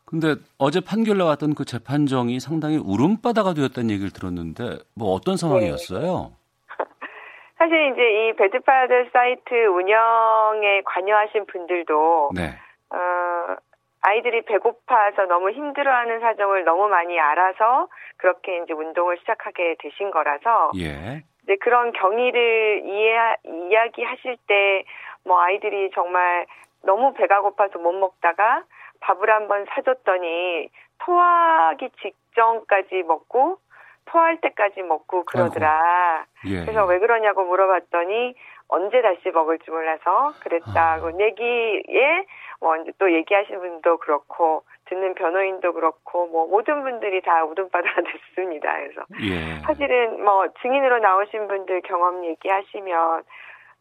근데 0.07 0.37
어제 0.59 0.81
판결 0.81 1.19
나왔던 1.19 1.55
그 1.57 1.65
재판정이 1.65 2.39
상당히 2.39 2.77
울음바다가 2.77 3.55
되었다는 3.55 3.91
얘기를 3.91 4.13
들었는데 4.13 4.79
뭐 4.95 5.13
어떤 5.15 5.37
상황이었어요? 5.37 6.31
사실 7.59 7.93
이제 7.93 8.03
이 8.03 8.37
배드파더 8.37 8.95
사이트 9.13 9.55
운영에 9.55 10.83
관여하신 10.85 11.47
분들도 11.47 12.31
네. 12.35 12.55
어, 12.93 13.57
아이들이 14.03 14.43
배고파서 14.43 15.27
너무 15.27 15.51
힘들어하는 15.51 16.21
사정을 16.21 16.65
너무 16.65 16.89
많이 16.89 17.19
알아서 17.19 17.89
그렇게 18.17 18.59
이제 18.59 18.73
운동을 18.73 19.17
시작하게 19.19 19.77
되신 19.79 20.11
거라서 20.11 20.73
예. 20.77 21.23
이제 21.45 21.57
그런 21.57 21.93
경위를 21.93 22.83
이해 22.85 23.37
이야기하실 23.45 24.37
때 24.47 24.85
뭐 25.25 25.41
아이들이 25.41 25.91
정말 25.95 26.47
너무 26.83 27.13
배가 27.15 27.41
고파서 27.41 27.79
못 27.79 27.93
먹다가 27.93 28.65
밥을 29.01 29.31
한번 29.31 29.67
사줬더니 29.71 30.69
토하기 30.99 31.91
직전까지 32.01 33.03
먹고 33.07 33.59
토할 34.07 34.41
때까지 34.41 34.83
먹고 34.83 35.25
그러더라. 35.25 36.27
예. 36.47 36.61
그래서 36.63 36.85
왜 36.87 36.99
그러냐고 36.99 37.45
물어봤더니 37.45 38.35
언제 38.69 39.01
다시 39.01 39.31
먹을지 39.31 39.71
몰라서 39.71 40.33
그랬다고 40.41 41.09
아. 41.09 41.13
얘기에 41.21 42.27
뭐 42.63 42.77
이제 42.77 42.93
또 42.99 43.13
얘기하시는 43.13 43.61
분도 43.61 43.99
그렇고 43.99 44.63
듣는 44.87 45.15
변호인도 45.15 45.73
그렇고 45.73 46.29
뭐 46.29 46.47
모든 46.47 46.83
분들이 46.83 47.21
다 47.21 47.45
웃음바다가 47.45 48.03
됐습니다. 48.37 48.73
그래서 48.79 49.03
예. 49.23 49.59
사실은 49.67 50.25
뭐 50.25 50.47
증인으로 50.63 51.01
나오신 51.01 51.49
분들 51.49 51.83
경험 51.83 52.25
얘기하시면 52.25 53.25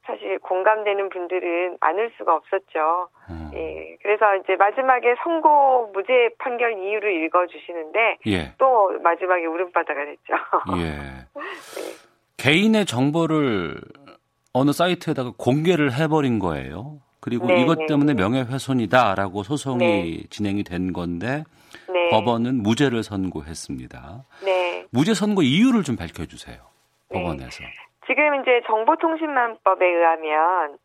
사실 0.06 0.40
공감되는 0.40 1.10
분들은 1.10 1.78
많을 1.80 2.12
수가 2.18 2.36
없었죠. 2.36 3.10
음. 3.30 3.52
예. 3.54 3.98
그래서 4.02 4.36
이제 4.38 4.56
마지막에 4.56 5.16
선고 5.24 5.92
무죄 5.94 6.30
판결 6.40 6.74
이유를 6.74 7.24
읽어주시는데 7.24 8.18
예. 8.26 8.54
또 8.58 8.98
마지막에 9.04 9.46
울음바다가 9.46 10.06
됐죠. 10.06 10.34
예. 10.82 10.90
네. 10.90 11.32
개인의 12.38 12.86
정보를 12.86 13.76
어느 14.54 14.72
사이트에다가 14.72 15.34
공개를 15.38 15.94
해버린 15.94 16.40
거예요. 16.40 17.00
그리고 17.22 17.46
네, 17.46 17.62
이것 17.62 17.78
네, 17.78 17.86
때문에 17.86 18.14
네. 18.14 18.22
명예훼손이다라고 18.22 19.44
소송이 19.44 19.78
네. 19.78 20.24
진행이 20.30 20.64
된 20.64 20.92
건데 20.92 21.44
네. 21.88 22.10
법원은 22.10 22.64
무죄를 22.64 23.04
선고했습니다. 23.04 24.24
네. 24.44 24.86
무죄 24.92 25.14
선고 25.14 25.44
이유를 25.44 25.84
좀 25.84 25.96
밝혀주세요. 25.96 26.58
법원에서. 27.14 27.64
지금 28.08 28.42
이제 28.42 28.62
정보통신망법에 28.66 29.86
의하면 29.86 30.78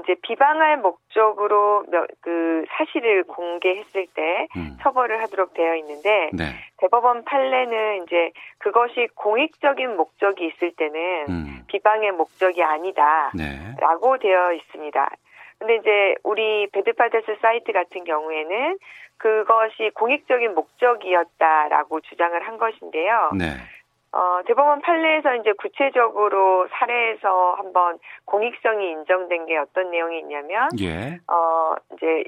이제 0.00 0.16
비방할 0.22 0.78
목적으로 0.78 1.84
그 2.20 2.64
사실을 2.76 3.22
공개했을 3.24 4.06
때 4.12 4.48
음. 4.56 4.76
처벌을 4.82 5.22
하도록 5.22 5.54
되어 5.54 5.76
있는데 5.76 6.30
네. 6.32 6.46
대법원 6.78 7.24
판례는 7.24 8.02
이제 8.02 8.32
그것이 8.58 9.06
공익적인 9.14 9.96
목적이 9.96 10.48
있을 10.48 10.72
때는 10.72 11.26
음. 11.28 11.64
비방의 11.68 12.10
목적이 12.12 12.64
아니다라고 12.64 14.18
네. 14.18 14.28
되어 14.28 14.52
있습니다. 14.54 15.10
근데 15.64 15.76
이제 15.76 16.14
우리 16.24 16.68
배드파데스 16.72 17.38
사이트 17.40 17.72
같은 17.72 18.04
경우에는 18.04 18.78
그것이 19.16 19.90
공익적인 19.94 20.54
목적이었다라고 20.54 22.00
주장을 22.02 22.38
한 22.46 22.58
것인데요. 22.58 23.30
네. 23.38 23.46
어, 24.12 24.42
대법원 24.46 24.82
판례에서 24.82 25.36
이제 25.36 25.52
구체적으로 25.52 26.68
사례에서 26.68 27.54
한번 27.54 27.98
공익성이 28.26 28.90
인정된 28.90 29.46
게 29.46 29.56
어떤 29.56 29.90
내용이 29.90 30.18
있냐면, 30.20 30.68
예. 30.80 31.18
어, 31.32 31.74
이제 31.94 32.24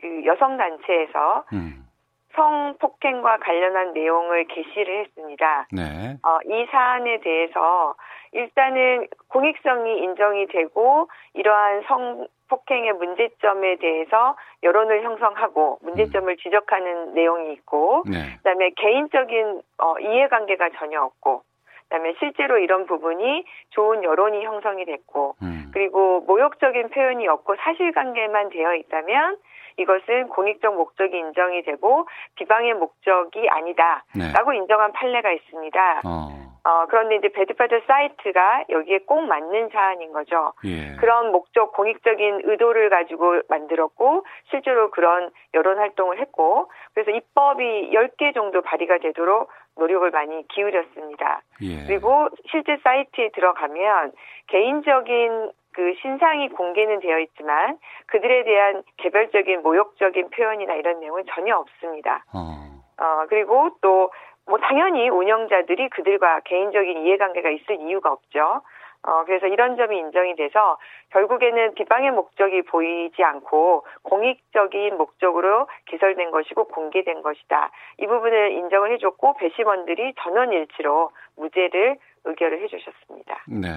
그 0.00 0.24
여성 0.26 0.58
단체에서 0.58 1.44
음. 1.54 1.86
성폭행과 2.34 3.38
관련한 3.38 3.94
내용을 3.94 4.44
게시를 4.48 5.06
했습니다. 5.06 5.66
네. 5.72 6.18
어, 6.22 6.38
이 6.44 6.66
사안에 6.70 7.20
대해서 7.20 7.94
일단은 8.32 9.08
공익성이 9.28 10.02
인정이 10.02 10.46
되고 10.48 11.08
이러한 11.32 11.82
성 11.88 12.26
폭행의 12.48 12.92
문제점에 12.94 13.76
대해서 13.76 14.36
여론을 14.62 15.02
형성하고 15.02 15.78
문제점을 15.82 16.32
음. 16.32 16.36
지적하는 16.36 17.14
내용이 17.14 17.52
있고 17.54 18.04
네. 18.06 18.36
그다음에 18.38 18.70
개인적인 18.76 19.62
어, 19.78 19.98
이해관계가 19.98 20.70
전혀 20.78 21.02
없고 21.02 21.42
그다음에 21.84 22.14
실제로 22.18 22.58
이런 22.58 22.86
부분이 22.86 23.44
좋은 23.70 24.02
여론이 24.02 24.44
형성이 24.44 24.84
됐고 24.84 25.36
음. 25.42 25.70
그리고 25.72 26.20
모욕적인 26.20 26.90
표현이 26.90 27.26
없고 27.28 27.56
사실관계만 27.56 28.50
되어 28.50 28.74
있다면 28.74 29.36
이것은 29.78 30.28
공익적 30.28 30.74
목적이 30.74 31.18
인정이 31.18 31.62
되고 31.62 32.06
비방의 32.36 32.74
목적이 32.74 33.48
아니다라고 33.48 34.50
네. 34.52 34.56
인정한 34.56 34.92
판례가 34.92 35.32
있습니다. 35.32 36.02
어. 36.04 36.46
어, 36.66 36.86
그런데 36.88 37.14
이제 37.14 37.28
배드파드 37.28 37.82
사이트가 37.86 38.64
여기에 38.70 39.00
꼭 39.06 39.20
맞는 39.20 39.68
사안인 39.68 40.12
거죠. 40.12 40.52
예. 40.64 40.96
그런 40.96 41.30
목적, 41.30 41.72
공익적인 41.72 42.40
의도를 42.42 42.90
가지고 42.90 43.40
만들었고, 43.48 44.26
실제로 44.50 44.90
그런 44.90 45.30
여론 45.54 45.78
활동을 45.78 46.18
했고, 46.18 46.68
그래서 46.92 47.12
입법이 47.12 47.92
10개 47.92 48.34
정도 48.34 48.62
발의가 48.62 48.98
되도록 48.98 49.48
노력을 49.76 50.10
많이 50.10 50.46
기울였습니다. 50.48 51.42
예. 51.62 51.86
그리고 51.86 52.28
실제 52.50 52.78
사이트에 52.82 53.30
들어가면 53.32 54.10
개인적인 54.48 55.52
그 55.76 55.94
신상이 56.00 56.48
공개는 56.48 57.00
되어 57.00 57.18
있지만 57.20 57.78
그들에 58.06 58.44
대한 58.44 58.82
개별적인 58.96 59.62
모욕적인 59.62 60.30
표현이나 60.30 60.74
이런 60.74 61.00
내용은 61.00 61.24
전혀 61.34 61.54
없습니다. 61.54 62.24
어, 62.34 62.64
어 62.98 63.26
그리고 63.28 63.70
또 63.80 64.10
뭐 64.46 64.58
당연히 64.58 65.08
운영자들이 65.08 65.88
그들과 65.90 66.40
개인적인 66.40 67.04
이해관계가 67.04 67.50
있을 67.50 67.80
이유가 67.80 68.12
없죠. 68.12 68.62
어, 69.02 69.24
그래서 69.24 69.46
이런 69.46 69.76
점이 69.76 69.98
인정이 69.98 70.34
돼서 70.36 70.78
결국에는 71.10 71.74
비방의 71.74 72.12
목적이 72.12 72.62
보이지 72.62 73.22
않고 73.22 73.86
공익적인 74.02 74.96
목적으로 74.96 75.68
개설된 75.86 76.30
것이고 76.30 76.68
공개된 76.68 77.22
것이다. 77.22 77.70
이 77.98 78.06
부분을 78.06 78.52
인정을 78.52 78.92
해줬고 78.94 79.34
배심원들이 79.34 80.14
전원 80.20 80.52
일치로 80.52 81.10
무죄를 81.36 81.98
의결을 82.24 82.62
해주셨습니다. 82.62 83.44
네. 83.48 83.68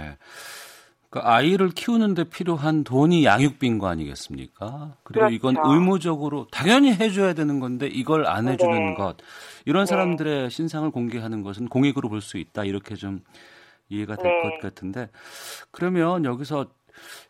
그 1.11 1.19
아이를 1.19 1.69
키우는데 1.69 2.25
필요한 2.25 2.83
돈이 2.83 3.25
양육비인 3.25 3.79
거 3.79 3.87
아니겠습니까? 3.87 4.95
그리고 5.03 5.25
그렇죠. 5.27 5.33
이건 5.33 5.55
의무적으로 5.63 6.47
당연히 6.51 6.93
해줘야 6.93 7.33
되는 7.33 7.59
건데 7.59 7.87
이걸 7.87 8.27
안 8.27 8.47
해주는 8.47 8.71
네. 8.89 8.93
것 8.93 9.17
이런 9.65 9.85
네. 9.85 9.89
사람들의 9.89 10.51
신상을 10.51 10.89
공개하는 10.91 11.41
것은 11.41 11.67
공익으로 11.67 12.09
볼 12.09 12.21
수 12.21 12.37
있다 12.37 12.63
이렇게 12.63 12.93
좀 12.95 13.21
이해가 13.89 14.17
될것 14.17 14.51
네. 14.51 14.59
같은데 14.61 15.09
그러면 15.71 16.25
여기서 16.25 16.67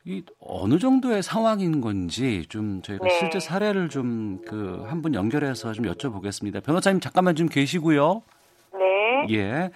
이 0.03 0.23
어느 0.41 0.77
정도의 0.79 1.23
상황인 1.23 1.79
건지 1.79 2.45
좀 2.49 2.81
저희가 2.81 3.05
네. 3.05 3.17
실제 3.19 3.39
사례를 3.39 3.87
좀 3.87 4.41
그 4.45 4.85
한 4.89 5.01
분 5.01 5.13
연결해서 5.13 5.71
좀 5.71 5.85
여쭤보겠습니다. 5.85 6.61
변호사님 6.63 6.99
잠깐만 6.99 7.35
좀 7.35 7.47
계시고요. 7.47 8.23
네. 8.73 9.35
예. 9.35 9.69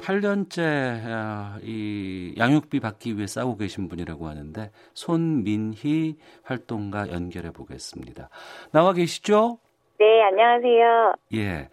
8년째 0.00 0.60
아, 1.06 1.58
이 1.62 2.34
양육비 2.36 2.80
받기 2.80 3.16
위해 3.16 3.26
싸우고 3.26 3.56
계신 3.58 3.88
분이라고 3.88 4.26
하는데 4.28 4.70
손민희 4.94 6.16
활동가 6.42 7.10
연결해 7.10 7.50
보겠습니다. 7.52 8.28
나와 8.72 8.92
계시죠? 8.92 9.58
네, 9.98 10.22
안녕하세요. 10.22 11.14
예. 11.34 11.68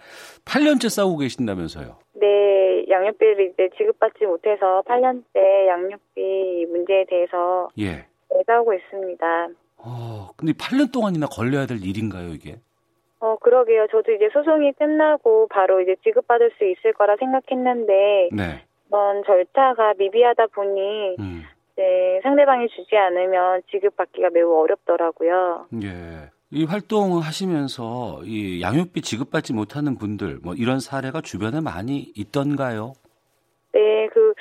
8년째 0.45 0.89
싸우고 0.89 1.17
계신다면서요? 1.17 1.97
네, 2.13 2.85
양육비를 2.89 3.51
이제 3.53 3.69
지급받지 3.77 4.25
못해서 4.25 4.83
8년째 4.87 5.67
양육비 5.67 6.67
문제에 6.69 7.05
대해서 7.09 7.69
예. 7.79 8.05
싸우고 8.47 8.73
있습니다. 8.73 9.47
어, 9.77 10.29
근데 10.37 10.53
8년 10.53 10.91
동안이나 10.91 11.25
걸려야 11.27 11.65
될 11.65 11.79
일인가요, 11.83 12.29
이게? 12.29 12.59
어, 13.21 13.37
그러게요. 13.37 13.87
저도 13.91 14.11
이제 14.11 14.29
소송이 14.33 14.73
끝나고 14.73 15.47
바로 15.47 15.79
이제 15.79 15.95
지급받을 16.03 16.51
수 16.57 16.65
있을 16.65 16.93
거라 16.93 17.15
생각했는데, 17.17 18.29
네. 18.33 18.63
이런 18.89 19.23
절차가 19.23 19.93
미비하다 19.97 20.47
보니, 20.47 21.15
음. 21.19 21.43
이제 21.73 22.19
상대방이 22.23 22.67
주지 22.69 22.97
않으면 22.97 23.61
지급받기가 23.69 24.31
매우 24.33 24.51
어렵더라고요. 24.59 25.67
예. 25.83 26.31
이 26.49 26.65
활동을 26.65 27.21
하시면서 27.21 28.21
이 28.25 28.61
양육비 28.61 29.01
지급받지 29.01 29.53
못하는 29.53 29.97
분들, 29.97 30.39
뭐 30.43 30.53
이런 30.57 30.79
사례가 30.79 31.21
주변에 31.21 31.61
많이 31.61 32.11
있던가요? 32.15 32.93
네, 33.71 34.07
그, 34.11 34.33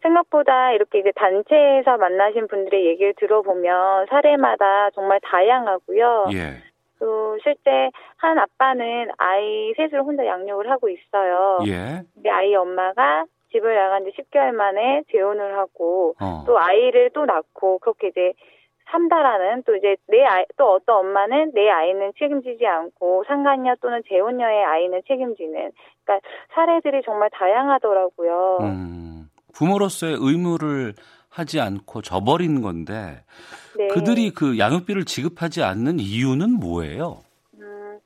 생각보다 0.00 0.72
이렇게 0.72 1.00
이제 1.00 1.10
단체에서 1.16 1.96
만나신 1.98 2.46
분들의 2.46 2.86
얘기를 2.86 3.14
들어보면 3.18 4.06
사례마다 4.08 4.90
정말 4.94 5.18
다양하고요. 5.24 6.26
예. 6.34 6.62
그 6.98 7.38
실제 7.42 7.90
한 8.16 8.38
아빠는 8.38 9.08
아이 9.18 9.72
셋을 9.76 10.02
혼자 10.02 10.26
양육을 10.26 10.70
하고 10.70 10.88
있어요. 10.88 11.58
예. 11.66 12.02
근데 12.14 12.30
아이 12.30 12.54
엄마가 12.54 13.24
집을 13.52 13.74
나간 13.74 14.04
지 14.04 14.10
10개월 14.10 14.52
만에 14.52 15.02
재혼을 15.10 15.56
하고 15.58 16.14
어. 16.20 16.44
또 16.46 16.58
아이를 16.58 17.10
또 17.14 17.24
낳고 17.24 17.78
그렇게 17.78 18.08
이제 18.08 18.32
산다라는 18.90 19.62
또 19.64 19.76
이제 19.76 19.96
내 20.06 20.24
아이 20.24 20.44
또 20.56 20.72
어떤 20.72 20.96
엄마는 20.96 21.52
내 21.54 21.68
아이는 21.68 22.12
책임지지 22.18 22.66
않고 22.66 23.24
상간녀 23.26 23.74
또는 23.80 24.02
재혼녀의 24.08 24.64
아이는 24.64 25.02
책임지는 25.06 25.70
그러니까 26.04 26.28
사례들이 26.54 27.02
정말 27.04 27.28
다양하더라고요. 27.32 28.58
음, 28.62 29.28
부모로서의 29.54 30.16
의무를 30.18 30.94
하지 31.28 31.60
않고 31.60 32.02
져버린 32.02 32.62
건데 32.62 33.22
네. 33.78 33.86
그들이 33.86 34.30
그 34.30 34.58
양육비를 34.58 35.04
지급하지 35.04 35.62
않는 35.62 36.00
이유는 36.00 36.50
뭐예요? 36.58 37.18
음, 37.60 38.00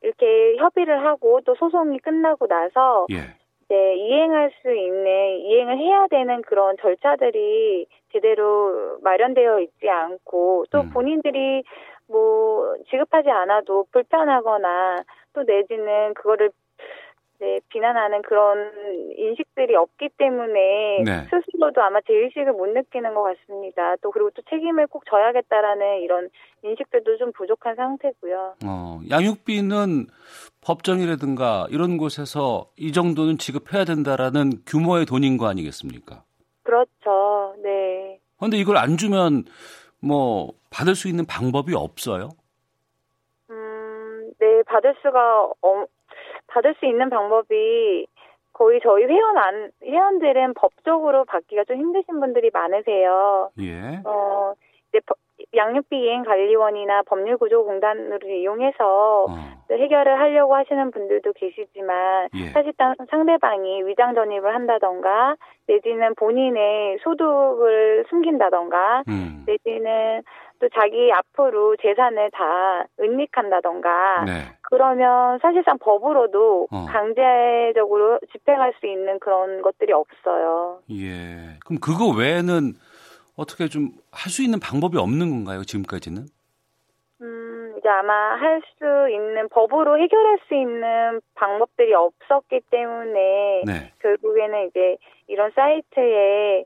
이렇게 0.00 0.56
협의를 0.56 1.04
하고 1.04 1.42
또 1.44 1.54
소송이 1.54 1.98
끝나고 1.98 2.46
나서 2.46 3.06
예. 3.10 3.36
이제 3.66 3.94
이행할 3.96 4.50
수 4.62 4.74
있는 4.74 5.38
이행을 5.40 5.76
해야 5.76 6.06
되는 6.06 6.40
그런 6.40 6.76
절차들이 6.80 7.86
제대로 8.10 8.98
마련되어 9.02 9.60
있지 9.60 9.86
않고 9.86 10.64
또 10.70 10.80
음. 10.80 10.90
본인들이 10.90 11.62
뭐 12.08 12.74
지급하지 12.90 13.28
않아도 13.28 13.84
불편하거나 13.92 15.02
또 15.34 15.42
내지는 15.42 16.14
그거를 16.14 16.50
네, 17.42 17.58
비난하는 17.70 18.22
그런 18.22 18.70
인식들이 19.18 19.74
없기 19.74 20.10
때문에 20.16 21.02
네. 21.04 21.28
스스로도 21.28 21.82
아마 21.82 21.98
제 22.06 22.14
의식을 22.14 22.52
못 22.52 22.68
느끼는 22.68 23.14
것 23.14 23.24
같습니다. 23.24 23.96
또 24.00 24.12
그리고 24.12 24.30
또 24.30 24.42
책임을 24.48 24.86
꼭 24.86 25.02
져야겠다라는 25.10 26.02
이런 26.02 26.30
인식들도 26.62 27.16
좀 27.18 27.32
부족한 27.32 27.74
상태고요. 27.74 28.54
어, 28.64 29.00
양육비는 29.10 30.06
법정이라든가 30.64 31.66
이런 31.70 31.98
곳에서 31.98 32.70
이 32.76 32.92
정도는 32.92 33.38
지급해야 33.38 33.86
된다라는 33.86 34.62
규모의 34.64 35.04
돈인 35.04 35.36
거 35.36 35.48
아니겠습니까? 35.48 36.22
그렇죠. 36.62 37.56
네. 37.60 38.20
그런데 38.38 38.56
이걸 38.56 38.76
안 38.76 38.96
주면 38.96 39.46
뭐 40.00 40.52
받을 40.70 40.94
수 40.94 41.08
있는 41.08 41.26
방법이 41.26 41.74
없어요? 41.74 42.28
음, 43.50 44.30
네, 44.38 44.62
받을 44.62 44.94
수가 45.02 45.50
어, 45.60 45.86
받을 46.52 46.74
수 46.78 46.86
있는 46.86 47.08
방법이 47.10 48.06
거의 48.52 48.80
저희 48.82 49.04
회원 49.04 49.38
안 49.38 49.70
회원들은 49.82 50.54
법적으로 50.54 51.24
받기가 51.24 51.64
좀 51.64 51.78
힘드신 51.78 52.20
분들이 52.20 52.50
많으세요. 52.52 53.50
예. 53.60 54.02
어, 54.04 54.52
이제 54.90 55.00
양육비 55.54 55.96
이행 55.98 56.22
관리원이나 56.22 57.02
법률구조공단을 57.02 58.22
이용해서 58.24 59.24
어. 59.24 59.34
해결을 59.70 60.20
하려고 60.20 60.54
하시는 60.54 60.90
분들도 60.90 61.32
계시지만 61.32 62.28
예. 62.34 62.50
사실상 62.50 62.94
상대방이 63.10 63.84
위장 63.84 64.14
전입을 64.14 64.54
한다던가 64.54 65.36
내지는 65.66 66.14
본인의 66.14 66.98
소득을 67.02 68.04
숨긴다던가 68.10 69.04
음. 69.08 69.44
내지는 69.46 70.22
또 70.62 70.68
자기 70.68 71.10
앞으로 71.12 71.74
재산을 71.82 72.30
다 72.30 72.84
은닉한다던가 73.00 74.24
네. 74.24 74.32
그러면 74.70 75.40
사실상 75.42 75.76
법으로도 75.78 76.68
어. 76.70 76.86
강제적으로 76.88 78.20
집행할 78.30 78.72
수 78.78 78.86
있는 78.86 79.18
그런 79.18 79.60
것들이 79.60 79.92
없어요. 79.92 80.78
예. 80.92 81.58
그럼 81.66 81.80
그거 81.80 82.06
외에는 82.16 82.74
어떻게 83.36 83.66
좀 83.66 83.90
할 84.12 84.30
수 84.30 84.42
있는 84.44 84.60
방법이 84.60 84.98
없는 84.98 85.30
건가요? 85.30 85.64
지금까지는? 85.64 86.26
음, 87.22 87.74
이제 87.78 87.88
아마 87.88 88.36
할 88.36 88.60
수 88.78 89.10
있는 89.10 89.48
법으로 89.48 89.98
해결할 89.98 90.38
수 90.46 90.54
있는 90.54 91.20
방법들이 91.34 91.92
없었기 91.94 92.60
때문에 92.70 93.62
네. 93.66 93.92
결국에는 94.00 94.68
이제 94.68 94.96
이런 95.26 95.50
사이트에 95.56 96.64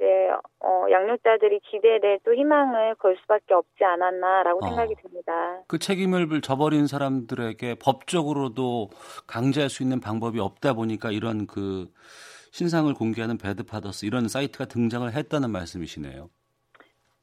이제 0.00 0.30
어, 0.60 0.86
양육자들이 0.90 1.60
기대를 1.60 2.20
또 2.24 2.34
희망을 2.34 2.94
걸 2.94 3.16
수밖에 3.20 3.52
없지 3.52 3.84
않았나라고 3.84 4.64
어. 4.64 4.68
생각이 4.68 4.94
듭니다. 5.02 5.60
그 5.68 5.78
책임을 5.78 6.40
져버린 6.40 6.86
사람들에게 6.86 7.74
법적으로도 7.74 8.88
강제할 9.26 9.68
수 9.68 9.82
있는 9.82 10.00
방법이 10.00 10.40
없다 10.40 10.72
보니까 10.72 11.10
이런 11.10 11.46
그 11.46 11.88
신상을 12.52 12.92
공개하는 12.94 13.36
배드파더스 13.36 14.06
이런 14.06 14.26
사이트가 14.26 14.64
등장을 14.64 15.12
했다는 15.12 15.50
말씀이시네요. 15.50 16.30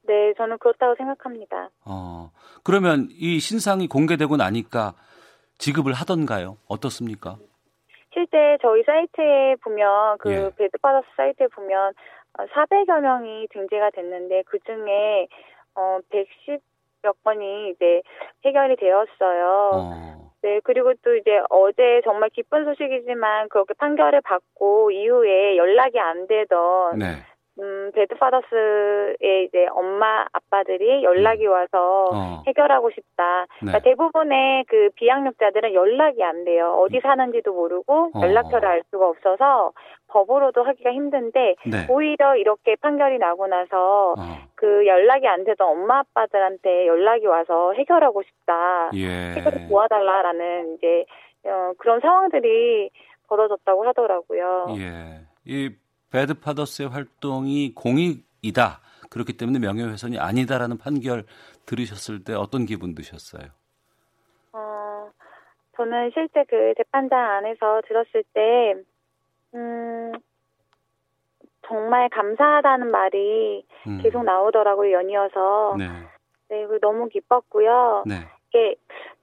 네, 0.04 0.34
저는 0.38 0.60
그렇다고 0.60 0.96
생각합니다. 0.96 1.72
어, 1.84 2.32
그러면 2.63 3.08
이 3.12 3.40
신상이 3.40 3.88
공개되고 3.88 4.38
나니까 4.38 4.94
지급을 5.58 5.94
하던가요? 5.94 6.58
어떻습니까? 6.68 7.38
실제 8.18 8.58
저희 8.62 8.84
사이트에 8.84 9.56
보면 9.63 10.18
그 10.18 10.32
예. 10.32 10.50
배드파더스 10.58 11.08
사이트에 11.16 11.48
보면 11.48 11.94
400여 12.45 13.02
명이 13.02 13.47
등재가 13.52 13.91
됐는데 13.91 14.43
그 14.45 14.60
중에 14.60 15.28
어 15.76 16.00
110여 16.10 17.13
건이 17.23 17.71
이제 17.71 18.02
해결이 18.45 18.76
되었어요. 18.78 19.71
어. 19.73 20.32
네, 20.43 20.60
그리고 20.63 20.93
또 21.04 21.15
이제 21.15 21.41
어제 21.50 22.02
정말 22.04 22.30
기쁜 22.30 22.63
소식이지만 22.65 23.50
그렇게 23.50 23.73
판결을 23.73 24.21
받고 24.21 24.91
이후에 24.91 25.58
연락이 25.58 26.00
안 26.00 26.28
되던 26.28 27.00
네. 27.00 27.06
음, 27.60 27.91
배드파더스의 27.93 29.46
이제 29.46 29.67
엄마, 29.72 30.26
아빠들이 30.32 31.04
연락이 31.04 31.48
음. 31.48 31.52
와서 31.52 32.10
어. 32.13 32.43
해결하고 32.48 32.91
싶다. 32.91 33.48
그러니까 33.60 33.80
네. 33.80 33.89
대부분의 33.89 34.65
그 34.67 34.89
비양육자들은 34.96 35.74
연락이 35.74 36.24
안 36.24 36.46
돼요. 36.46 36.78
어디 36.80 37.00
사는지도 37.00 37.54
모르고 37.54 38.12
어. 38.13 38.22
연락처를 38.22 38.67
알 38.67 38.84
수가 38.91 39.08
없어서 39.08 39.72
법으로도 40.08 40.63
하기가 40.63 40.91
힘든데 40.91 41.56
네. 41.65 41.88
오히려 41.89 42.36
이렇게 42.36 42.76
판결이 42.76 43.17
나고 43.17 43.48
나서 43.48 44.13
어. 44.13 44.48
그 44.56 44.86
연락이 44.86 45.28
안 45.28 45.43
되던 45.43 45.67
엄마, 45.67 46.00
아빠들한테 46.00 46.88
연락이 46.88 47.26
와서 47.26 47.74
해결하고 47.74 48.24
싶다. 48.24 48.91
예. 48.96 49.34
해결을 49.36 49.67
도와달라라는 49.67 50.76
이제 50.76 51.06
어, 51.46 51.74
그런 51.78 52.00
상황들이 52.00 52.89
벌어졌다고 53.28 53.86
하더라고요. 53.88 54.67
예. 54.78 55.22
이 55.46 55.70
배드파더스의 56.12 56.89
활동이 56.89 57.74
공익이다. 57.76 58.80
그렇기 59.10 59.38
때문에 59.38 59.60
명예훼손이 59.60 60.20
아니다라는 60.20 60.78
판결 60.78 61.26
들으셨을 61.65 62.24
때 62.24 62.34
어떤 62.34 62.65
기분 62.65 62.96
드셨어요? 62.96 63.50
어, 64.54 65.10
저는 65.76 66.12
실제 66.13 66.43
그 66.50 66.74
재판장 66.78 67.20
안에서 67.20 67.82
들었을 67.88 68.24
때, 68.34 68.76
음, 69.54 70.13
정말 71.67 72.10
감사하다는 72.10 72.91
말이 72.91 73.65
음. 73.88 74.00
계속 74.02 74.24
나오더라고요, 74.24 74.91
연이어서. 74.93 75.76
네. 75.78 75.88
네, 76.50 76.65
너무 76.82 77.10
기뻤고요. 77.10 78.04
네. 78.08 78.15
이게 78.50 78.76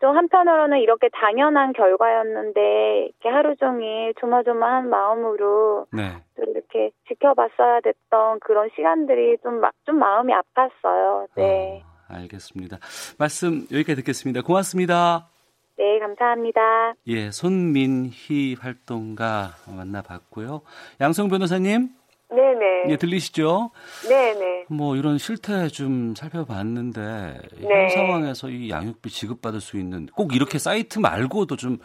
좀 0.05 0.14
한편으로는 0.14 0.81
이렇게 0.81 1.09
당연한 1.09 1.73
결과였는데 1.73 3.07
이렇게 3.07 3.29
하루 3.31 3.57
종일 3.57 4.12
조마조마한 4.21 4.90
마음으로 4.90 5.87
네. 5.95 6.23
또 6.37 6.43
이렇게 6.43 6.90
지켜봤어야 7.09 7.81
됐던 7.81 8.40
그런 8.40 8.69
시간들이 8.77 9.38
좀, 9.43 9.62
좀 9.87 9.99
마음이 9.99 10.31
아팠어요. 10.35 11.27
네. 11.37 11.83
어, 11.83 12.14
알겠습니다. 12.17 12.77
말씀 13.19 13.67
여기까지 13.73 14.03
듣겠습니다. 14.03 14.43
고맙습니다. 14.43 15.31
네, 15.79 15.99
감사합니다. 16.01 16.61
예, 17.07 17.31
손민희 17.31 18.57
활동가 18.61 19.53
만나봤고요. 19.75 20.61
양성 21.01 21.31
변호사님. 21.31 21.88
네네. 22.35 22.85
예, 22.88 22.97
들리시죠? 22.97 23.70
네네. 24.09 24.66
뭐 24.68 24.97
이런 24.97 25.18
실태 25.18 25.68
좀 25.68 26.14
살펴봤는데 26.14 27.38
네. 27.61 27.68
현 27.68 27.88
상황에서 27.90 28.49
이 28.49 28.70
양육비 28.70 29.11
지급받을 29.11 29.61
수 29.61 29.79
있는 29.79 30.07
꼭 30.14 30.35
이렇게 30.35 30.59
사이트 30.59 30.99
말고도 30.99 31.57
좀 31.57 31.79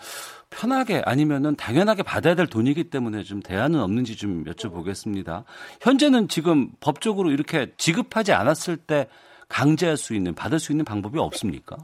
편하게 0.50 1.02
아니면은 1.06 1.56
당연하게 1.56 2.04
받아야 2.04 2.36
될 2.36 2.48
돈이기 2.48 2.90
때문에 2.90 3.24
좀 3.24 3.42
대안은 3.42 3.80
없는지 3.80 4.18
좀 4.18 4.44
여쭤보겠습니다. 4.46 5.44
현재는 5.82 6.28
지금 6.28 6.70
법적으로 6.82 7.32
이렇게 7.32 7.68
지급하지 7.78 8.34
않았을 8.34 8.78
때 8.78 9.08
강제할 9.48 9.98
수 9.98 10.14
있는 10.14 10.36
받을 10.36 10.60
수 10.60 10.72
있는 10.72 10.86
방법이 10.86 11.20
없습니까? 11.20 11.78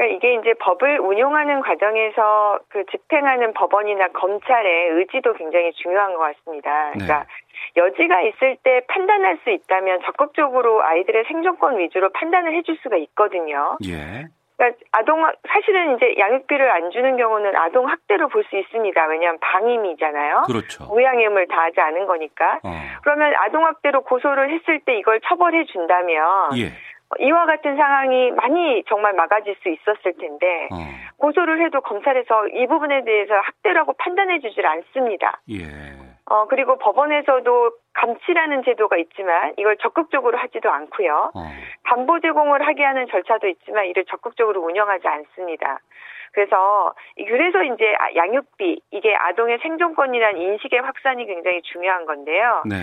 그러니까 0.00 0.16
이게 0.16 0.34
이제 0.34 0.54
법을 0.60 1.00
운용하는 1.00 1.60
과정에서 1.60 2.58
그 2.68 2.84
집행하는 2.90 3.52
법원이나 3.52 4.08
검찰의 4.08 4.90
의지도 4.92 5.34
굉장히 5.34 5.72
중요한 5.74 6.14
것 6.14 6.20
같습니다. 6.20 6.90
그러니까 6.92 7.18
네. 7.18 7.26
여지가 7.76 8.20
있을 8.22 8.56
때 8.62 8.82
판단할 8.88 9.38
수 9.44 9.50
있다면 9.50 10.00
적극적으로 10.04 10.82
아이들의 10.82 11.24
생존권 11.28 11.78
위주로 11.78 12.10
판단을 12.12 12.54
해줄 12.56 12.76
수가 12.82 12.96
있거든요. 12.96 13.76
예. 13.86 14.26
그러니까 14.56 14.78
아동 14.92 15.24
사실은 15.48 15.96
이제 15.96 16.14
양육비를 16.18 16.70
안 16.70 16.90
주는 16.90 17.16
경우는 17.16 17.56
아동 17.56 17.88
학대로 17.88 18.28
볼 18.28 18.44
수 18.44 18.56
있습니다. 18.58 19.06
왜냐하면 19.06 19.38
방임이잖아요. 19.40 20.42
그렇죠. 20.46 20.84
무양임을 20.84 21.46
다하지 21.48 21.80
않은 21.80 22.06
거니까. 22.06 22.58
어. 22.62 22.70
그러면 23.02 23.32
아동 23.38 23.64
학대로 23.64 24.02
고소를 24.02 24.50
했을 24.50 24.80
때 24.80 24.98
이걸 24.98 25.20
처벌해 25.20 25.64
준다면 25.64 26.50
예. 26.58 26.72
이와 27.18 27.46
같은 27.46 27.76
상황이 27.76 28.30
많이 28.32 28.84
정말 28.88 29.14
막아질 29.14 29.56
수 29.62 29.68
있었을 29.70 30.12
텐데 30.18 30.68
어. 30.72 30.76
고소를 31.16 31.64
해도 31.64 31.80
검찰에서 31.80 32.48
이 32.48 32.66
부분에 32.66 33.04
대해서 33.04 33.34
학대라고 33.34 33.94
판단해 33.94 34.40
주질 34.40 34.66
않습니다. 34.66 35.40
예. 35.50 35.64
어 36.30 36.46
그리고 36.46 36.78
법원에서도 36.78 37.72
감치라는 37.92 38.62
제도가 38.62 38.96
있지만 38.98 39.52
이걸 39.58 39.76
적극적으로 39.78 40.38
하지도 40.38 40.70
않고요. 40.70 41.32
어. 41.34 41.40
담보 41.84 42.20
제공을 42.20 42.64
하게 42.64 42.84
하는 42.84 43.08
절차도 43.08 43.48
있지만 43.48 43.86
이를 43.86 44.04
적극적으로 44.04 44.62
운영하지 44.62 45.08
않습니다. 45.08 45.80
그래서 46.32 46.94
그래서 47.16 47.64
이제 47.64 47.96
아, 47.98 48.14
양육비 48.14 48.80
이게 48.92 49.16
아동의 49.16 49.58
생존권이라는 49.58 50.40
인식의 50.40 50.80
확산이 50.82 51.26
굉장히 51.26 51.62
중요한 51.62 52.06
건데요. 52.06 52.62
네. 52.64 52.76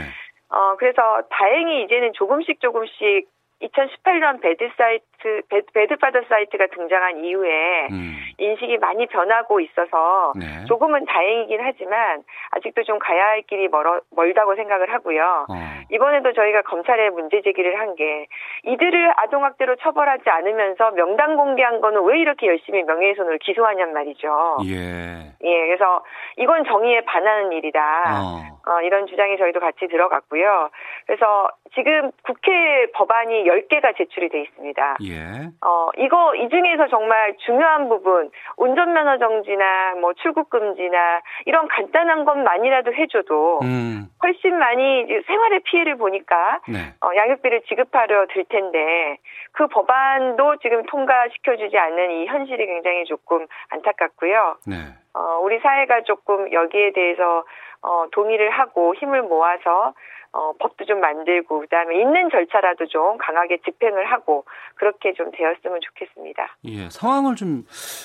어 0.49 0.75
그래서 0.75 1.21
다행히 1.29 1.83
이제는 1.83 2.11
조금씩 2.13 2.59
조금씩 2.59 3.29
2018년 3.61 4.41
Bad 4.41 4.69
사이트 4.75 5.41
Bad, 5.73 5.95
Father 5.95 6.21
사이트가 6.27 6.67
등장한 6.67 7.23
이후에 7.23 7.87
음. 7.91 8.17
인식이 8.37 8.77
많이 8.77 9.07
변하고 9.07 9.59
있어서 9.59 10.33
네. 10.39 10.65
조금은 10.67 11.05
다행이긴 11.05 11.59
하지만 11.61 12.23
아직도 12.51 12.83
좀 12.83 12.99
가야 12.99 13.25
할 13.25 13.41
길이 13.41 13.67
멀어, 13.67 13.99
멀다고 14.15 14.55
생각을 14.55 14.93
하고요. 14.93 15.45
어. 15.49 15.53
이번에도 15.89 16.33
저희가 16.33 16.61
검찰에 16.63 17.09
문제 17.09 17.41
제기를 17.41 17.79
한 17.79 17.87
게 17.97 18.27
이들을 18.63 19.13
아동학대로 19.15 19.75
처벌하지 19.77 20.29
않으면서 20.29 20.91
명단 20.91 21.35
공개한 21.35 21.81
거는 21.81 22.03
왜 22.03 22.19
이렇게 22.19 22.45
열심히 22.45 22.83
명예훼손으로 22.83 23.39
기소하냔 23.41 23.91
말이죠. 23.93 24.57
예. 24.65 25.33
예, 25.43 25.65
그래서 25.65 26.03
이건 26.37 26.63
정의에 26.65 27.01
반하는 27.01 27.51
일이다. 27.53 27.79
어. 28.07 28.57
어, 28.69 28.81
이런 28.81 29.07
주장이 29.07 29.37
저희도 29.37 29.59
같이 29.61 29.87
들어갔고요. 29.87 30.69
그래서 31.07 31.47
지금 31.73 32.11
국회 32.23 32.51
법안이 32.93 33.45
10개가 33.45 33.97
제출이 33.97 34.29
돼 34.29 34.41
있습니다. 34.41 34.97
예. 35.05 35.47
어, 35.65 35.89
이거, 35.97 36.35
이 36.35 36.49
중에서 36.49 36.87
정말 36.89 37.35
중요한 37.45 37.87
부분, 37.87 38.26
운전면허 38.57 39.17
정지나 39.17 39.95
뭐 40.01 40.13
출국 40.13 40.49
금지나 40.49 41.21
이런 41.45 41.67
간단한 41.67 42.25
것만이라도 42.25 42.93
해줘도 42.93 43.59
음. 43.63 44.07
훨씬 44.23 44.57
많이 44.57 45.05
생활의 45.25 45.61
피해를 45.61 45.97
보니까 45.97 46.59
네. 46.67 46.93
어, 47.01 47.15
양육비를 47.15 47.61
지급하려 47.67 48.27
들 48.27 48.45
텐데 48.49 49.17
그 49.51 49.67
법안도 49.67 50.57
지금 50.57 50.83
통과시켜주지 50.85 51.77
않는 51.77 52.11
이 52.11 52.25
현실이 52.27 52.65
굉장히 52.65 53.05
조금 53.05 53.45
안타깝고요. 53.69 54.57
네. 54.67 54.75
어, 55.13 55.39
우리 55.41 55.59
사회가 55.59 56.01
조금 56.01 56.51
여기에 56.51 56.91
대해서 56.91 57.43
어, 57.81 58.05
동의를 58.11 58.49
하고 58.49 58.95
힘을 58.95 59.23
모아서 59.23 59.93
어, 60.33 60.53
법도 60.59 60.85
좀 60.85 60.99
만들고 60.99 61.61
그다음에 61.61 61.99
있는 61.99 62.29
절차라도 62.29 62.87
좀 62.87 63.17
강하게 63.17 63.57
집행을 63.57 64.05
하고 64.11 64.45
그렇게 64.75 65.13
좀 65.13 65.31
되었으면 65.31 65.79
좋겠습니다. 65.81 66.57
예, 66.65 66.89
상황을 66.89 67.35
좀 67.35 67.63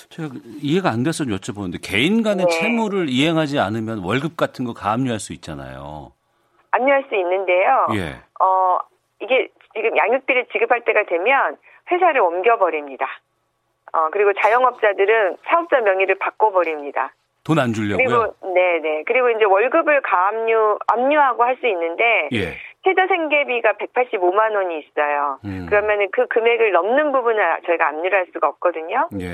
제가 0.08 0.28
이해가 0.62 0.90
안 0.90 1.02
돼서 1.02 1.24
여쭤보는데 1.24 1.78
개인 1.82 2.22
간의 2.22 2.46
네. 2.46 2.50
채무를 2.50 3.06
이행하지 3.08 3.58
않으면 3.58 4.02
월급 4.04 4.36
같은 4.36 4.64
거 4.64 4.72
가압류할 4.72 5.18
수 5.20 5.32
있잖아요. 5.32 6.12
압류할 6.70 7.04
수 7.08 7.14
있는데요. 7.16 7.86
예. 7.96 8.16
어, 8.40 8.78
이게 9.20 9.48
지금 9.74 9.96
양육비를 9.96 10.46
지급할 10.52 10.84
때가 10.84 11.04
되면 11.04 11.56
회사를 11.90 12.20
옮겨버립니다. 12.20 13.06
어, 13.92 14.08
그리고 14.10 14.32
자영업자들은 14.32 15.36
사업자 15.44 15.80
명의를 15.80 16.16
바꿔버립니다. 16.16 17.12
돈 17.44 17.58
안 17.58 17.72
주려고요? 17.72 18.06
그리고, 18.06 18.54
네네. 18.54 19.02
그리고 19.06 19.30
이제 19.30 19.44
월급을 19.44 20.00
가압류, 20.02 20.78
압류하고 20.86 21.42
할 21.44 21.56
수 21.56 21.66
있는데, 21.66 22.28
예. 22.32 22.54
최저 22.84 23.06
생계비가 23.08 23.72
185만 23.74 24.54
원이 24.54 24.78
있어요. 24.80 25.38
음. 25.44 25.66
그러면은 25.68 26.08
그 26.12 26.26
금액을 26.28 26.72
넘는 26.72 27.12
부분을 27.12 27.60
저희가 27.66 27.88
압류를 27.88 28.18
할 28.18 28.26
수가 28.32 28.48
없거든요. 28.48 29.08
예. 29.20 29.28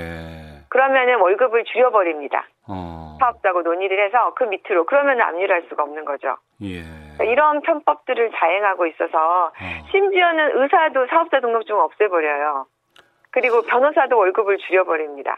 그러면은 0.69 1.19
월급을 1.19 1.63
줄여버립니다. 1.65 2.47
어. 2.67 3.17
사업자하고 3.19 3.63
논의를 3.63 4.05
해서 4.05 4.33
그 4.35 4.43
밑으로 4.43 4.85
그러면 4.85 5.19
압류를 5.19 5.51
할 5.55 5.63
수가 5.69 5.81
없는 5.83 6.05
거죠. 6.05 6.37
예. 6.61 6.81
그러니까 7.17 7.23
이런 7.25 7.61
편법들을 7.61 8.31
자행하고 8.35 8.85
있어서 8.87 9.47
어. 9.47 9.51
심지어는 9.91 10.61
의사도 10.61 11.07
사업자 11.07 11.39
등록증 11.39 11.75
없애버려요. 11.79 12.65
그리고 13.31 13.61
변호사도 13.63 14.15
월급을 14.17 14.57
줄여버립니다. 14.57 15.37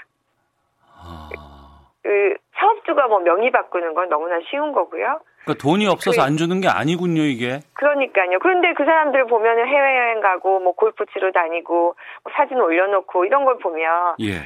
아. 2.04 2.08
그 2.08 2.36
사업주가 2.56 3.08
뭐 3.08 3.20
명의 3.20 3.52
바꾸는 3.52 3.94
건 3.94 4.10
너무나 4.10 4.40
쉬운 4.50 4.72
거고요. 4.72 5.20
그러니까 5.44 5.64
돈이 5.64 5.88
없어서 5.88 6.22
그, 6.22 6.26
안 6.26 6.38
주는 6.38 6.62
게 6.62 6.68
아니군요, 6.68 7.22
이게. 7.22 7.60
그러니까요. 7.74 8.40
그런데 8.40 8.74
그 8.74 8.86
사람들 8.86 9.26
보면은 9.26 9.68
해외여행 9.68 10.22
가고 10.22 10.60
뭐 10.60 10.74
골프 10.74 11.06
치러 11.14 11.32
다니고 11.32 11.96
뭐 12.24 12.34
사진 12.36 12.60
올려놓고 12.60 13.26
이런 13.26 13.46
걸 13.46 13.58
보면 13.58 14.16
예. 14.22 14.46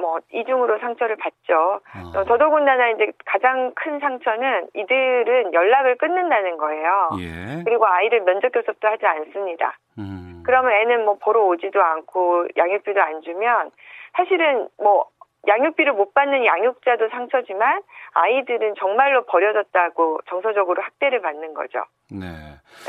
뭐 0.00 0.18
이중으로 0.32 0.78
상처를 0.78 1.16
받죠. 1.16 1.80
어. 2.14 2.24
더더군다나 2.24 2.90
이제 2.90 3.12
가장 3.24 3.72
큰 3.74 3.98
상처는 3.98 4.68
이들은 4.74 5.52
연락을 5.52 5.96
끊는다는 5.96 6.56
거예요. 6.58 7.10
예. 7.20 7.64
그리고 7.64 7.86
아이를 7.86 8.22
면접 8.22 8.50
교섭도 8.52 8.86
하지 8.86 9.06
않습니다. 9.06 9.78
음. 9.98 10.42
그러면 10.44 10.72
애는 10.72 11.04
뭐 11.04 11.16
보러 11.20 11.44
오지도 11.44 11.82
않고 11.82 12.48
양육비도 12.56 13.00
안 13.00 13.22
주면 13.22 13.70
사실은 14.16 14.68
뭐 14.78 15.06
양육비를 15.46 15.92
못 15.92 16.12
받는 16.14 16.44
양육자도 16.44 17.08
상처지만 17.10 17.82
아이들은 18.12 18.74
정말로 18.78 19.24
버려졌다고 19.26 20.20
정서적으로 20.28 20.82
학대를 20.82 21.22
받는 21.22 21.54
거죠. 21.54 21.84
네. 22.10 22.26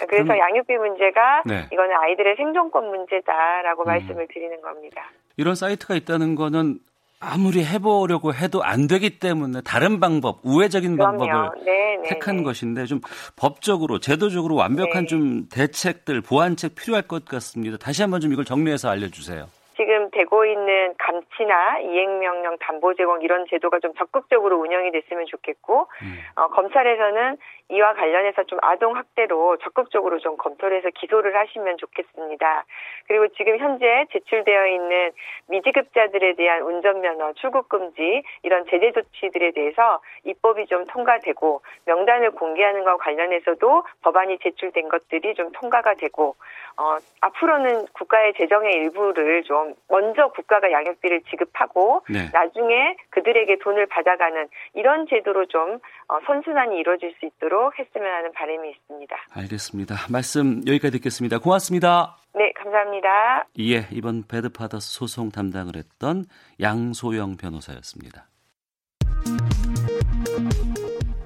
그래서 0.08 0.26
그럼, 0.26 0.40
양육비 0.40 0.76
문제가 0.78 1.44
네. 1.46 1.68
이거는 1.72 1.96
아이들의 1.96 2.36
생존권 2.36 2.90
문제다라고 2.90 3.84
음. 3.84 3.86
말씀을 3.86 4.28
드리는 4.34 4.60
겁니다. 4.62 5.04
이런 5.38 5.56
사이트가 5.56 5.96
있다는 5.96 6.36
거는 6.36 6.80
아무리 7.20 7.66
해보려고 7.66 8.34
해도 8.34 8.64
안 8.64 8.88
되기 8.88 9.20
때문에 9.20 9.62
다른 9.66 10.00
방법, 10.00 10.40
우회적인 10.44 10.98
그럼요. 10.98 11.18
방법을 11.18 11.66
네네. 11.66 11.98
네, 11.98 12.10
택한 12.10 12.38
네. 12.38 12.44
것인데 12.44 12.86
좀 12.86 13.02
법적으로, 13.36 14.00
제도적으로 14.00 14.56
완벽한 14.56 15.04
네. 15.04 15.08
좀 15.08 15.50
대책들, 15.50 16.22
보완책 16.22 16.76
필요할 16.76 17.08
것 17.08 17.26
같습니다. 17.26 17.78
다시 17.78 18.04
한번 18.04 18.22
좀 18.22 18.32
이걸 18.34 18.46
정리해서 18.46 18.90
알려주세요. 18.90 19.48
지금 19.78 20.10
되고 20.12 20.44
있는 20.46 20.96
감치나 20.98 21.80
이행명령 21.80 22.58
담보 22.60 22.96
제공 22.96 23.22
이런 23.22 23.46
제도가 23.48 23.80
좀 23.80 23.94
적극적으로 23.94 24.60
운영이 24.60 24.92
됐으면 24.92 25.26
좋겠고 25.28 25.88
음. 26.02 26.20
어, 26.36 26.48
검찰에서는 26.48 27.38
이와 27.70 27.94
관련해서 27.94 28.44
좀 28.44 28.60
아동 28.62 28.96
학대로 28.96 29.58
적극적으로 29.58 30.20
좀 30.20 30.38
검토를 30.38 30.78
해서 30.78 30.90
기소를 30.90 31.36
하시면 31.36 31.78
좋겠습니다. 31.78 32.66
그리고 33.08 33.28
지금 33.30 33.58
현재 33.58 34.06
제출되어 34.12 34.68
있는 34.68 35.12
미지급자들에 35.48 36.36
대한 36.36 36.62
운전면허 36.62 37.34
출국 37.34 37.68
금지 37.68 38.24
이런 38.44 38.66
제재 38.70 38.92
조치들에 38.94 39.52
대해서 39.52 40.02
입법이 40.24 40.68
좀 40.68 40.86
통과되고 40.88 41.62
명단을 41.86 42.32
공개하는 42.32 42.84
것과 42.86 42.98
관련해서도 42.98 43.84
법안이 44.02 44.40
제출된 44.40 44.88
것들이 44.88 45.34
좀 45.36 45.52
통과가 45.52 45.96
되고 45.96 46.36
어, 46.78 46.98
앞으로는 47.22 47.88
국가의 47.94 48.34
재정의 48.36 48.74
일부를 48.76 49.44
좀 49.44 49.74
먼저 49.90 50.28
국가가 50.30 50.72
양육비를 50.72 51.22
지급하고 51.30 52.04
네. 52.10 52.30
나중에 52.32 52.96
그들에게 53.10 53.58
돈을 53.58 53.88
받아가는 53.88 54.48
이런 54.74 55.08
제도로 55.08 55.46
좀 55.48 55.74
어, 55.74 55.80
선순환이 56.26 56.78
이루어질 56.80 57.14
수 57.20 57.26
있도록 57.26 57.78
했으면 57.78 58.08
하는 58.08 58.32
바람이 58.32 58.70
있습니다. 58.70 59.16
알겠습니다. 59.34 59.96
말씀 60.10 60.62
여기까지 60.66 60.92
듣겠습니다. 60.98 61.40
고맙습니다. 61.40 62.18
네, 62.34 62.52
감사합니다. 62.54 63.48
예, 63.60 63.88
이번 63.92 64.24
배드파더스 64.28 65.00
소송 65.00 65.30
담당을 65.32 65.76
했던 65.76 66.26
양소영 66.62 67.38
변호사였습니다. 67.38 68.28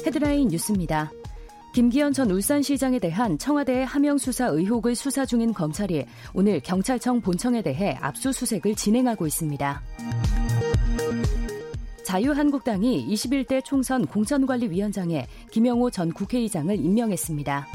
헤드라인 0.05 0.47
뉴스입니다. 0.47 1.11
김기현 1.73 2.11
전 2.11 2.29
울산시장에 2.31 2.99
대한 2.99 3.37
청와대의 3.37 3.85
하명 3.85 4.17
수사 4.17 4.47
의혹을 4.47 4.95
수사 4.95 5.25
중인 5.25 5.53
검찰이 5.53 6.05
오늘 6.33 6.59
경찰청 6.59 7.21
본청에 7.21 7.61
대해 7.61 7.97
압수수색을 8.01 8.75
진행하고 8.75 9.25
있습니다. 9.25 9.81
자유한국당이 12.11 13.07
21대 13.07 13.63
총선 13.63 14.05
공천관리위원장에 14.05 15.27
김영호 15.49 15.91
전 15.91 16.11
국회의장을 16.11 16.75
임명했습니다. 16.75 17.67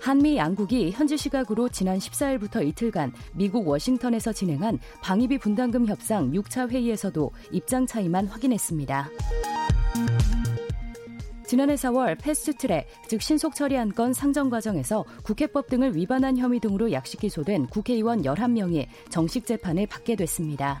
한미 0.00 0.38
양국이 0.38 0.90
현지 0.92 1.18
시각으로 1.18 1.68
지난 1.68 1.98
14일부터 1.98 2.66
이틀간 2.66 3.12
미국 3.34 3.68
워싱턴에서 3.68 4.32
진행한 4.32 4.78
방위비 5.02 5.36
분담금 5.36 5.86
협상 5.86 6.32
6차 6.32 6.70
회의에서도 6.70 7.30
입장 7.52 7.84
차이만 7.84 8.26
확인했습니다. 8.28 9.10
지난해 11.46 11.74
4월 11.74 12.18
패스트트랙, 12.18 12.86
즉 13.08 13.20
신속 13.20 13.54
처리한 13.54 13.92
건 13.92 14.14
상정 14.14 14.48
과정에서 14.48 15.04
국회법 15.24 15.66
등을 15.66 15.94
위반한 15.94 16.38
혐의 16.38 16.58
등으로 16.58 16.90
약식 16.90 17.20
기소된 17.20 17.66
국회의원 17.66 18.22
11명이 18.22 18.86
정식 19.10 19.44
재판을 19.44 19.86
받게 19.86 20.16
됐습니다. 20.16 20.80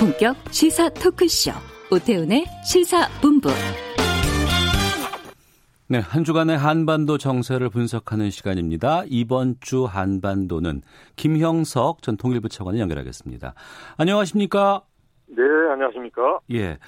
본격 0.00 0.34
시사 0.50 0.88
토크쇼 0.88 1.50
오태훈의 1.92 2.46
시사본부 2.64 3.50
네, 5.88 5.98
한 5.98 6.24
주간의 6.24 6.56
한반도 6.56 7.18
정세를 7.18 7.68
분석하는 7.68 8.30
시간입니다. 8.30 9.02
이번 9.08 9.56
주 9.60 9.84
한반도는 9.84 10.80
김형석 11.16 12.00
전 12.00 12.16
통일부 12.16 12.48
차관을 12.48 12.80
연결하겠습니다. 12.80 13.52
안녕하십니까? 13.98 14.84
네, 15.26 15.42
안녕하십니까? 15.70 16.38
예. 16.52 16.78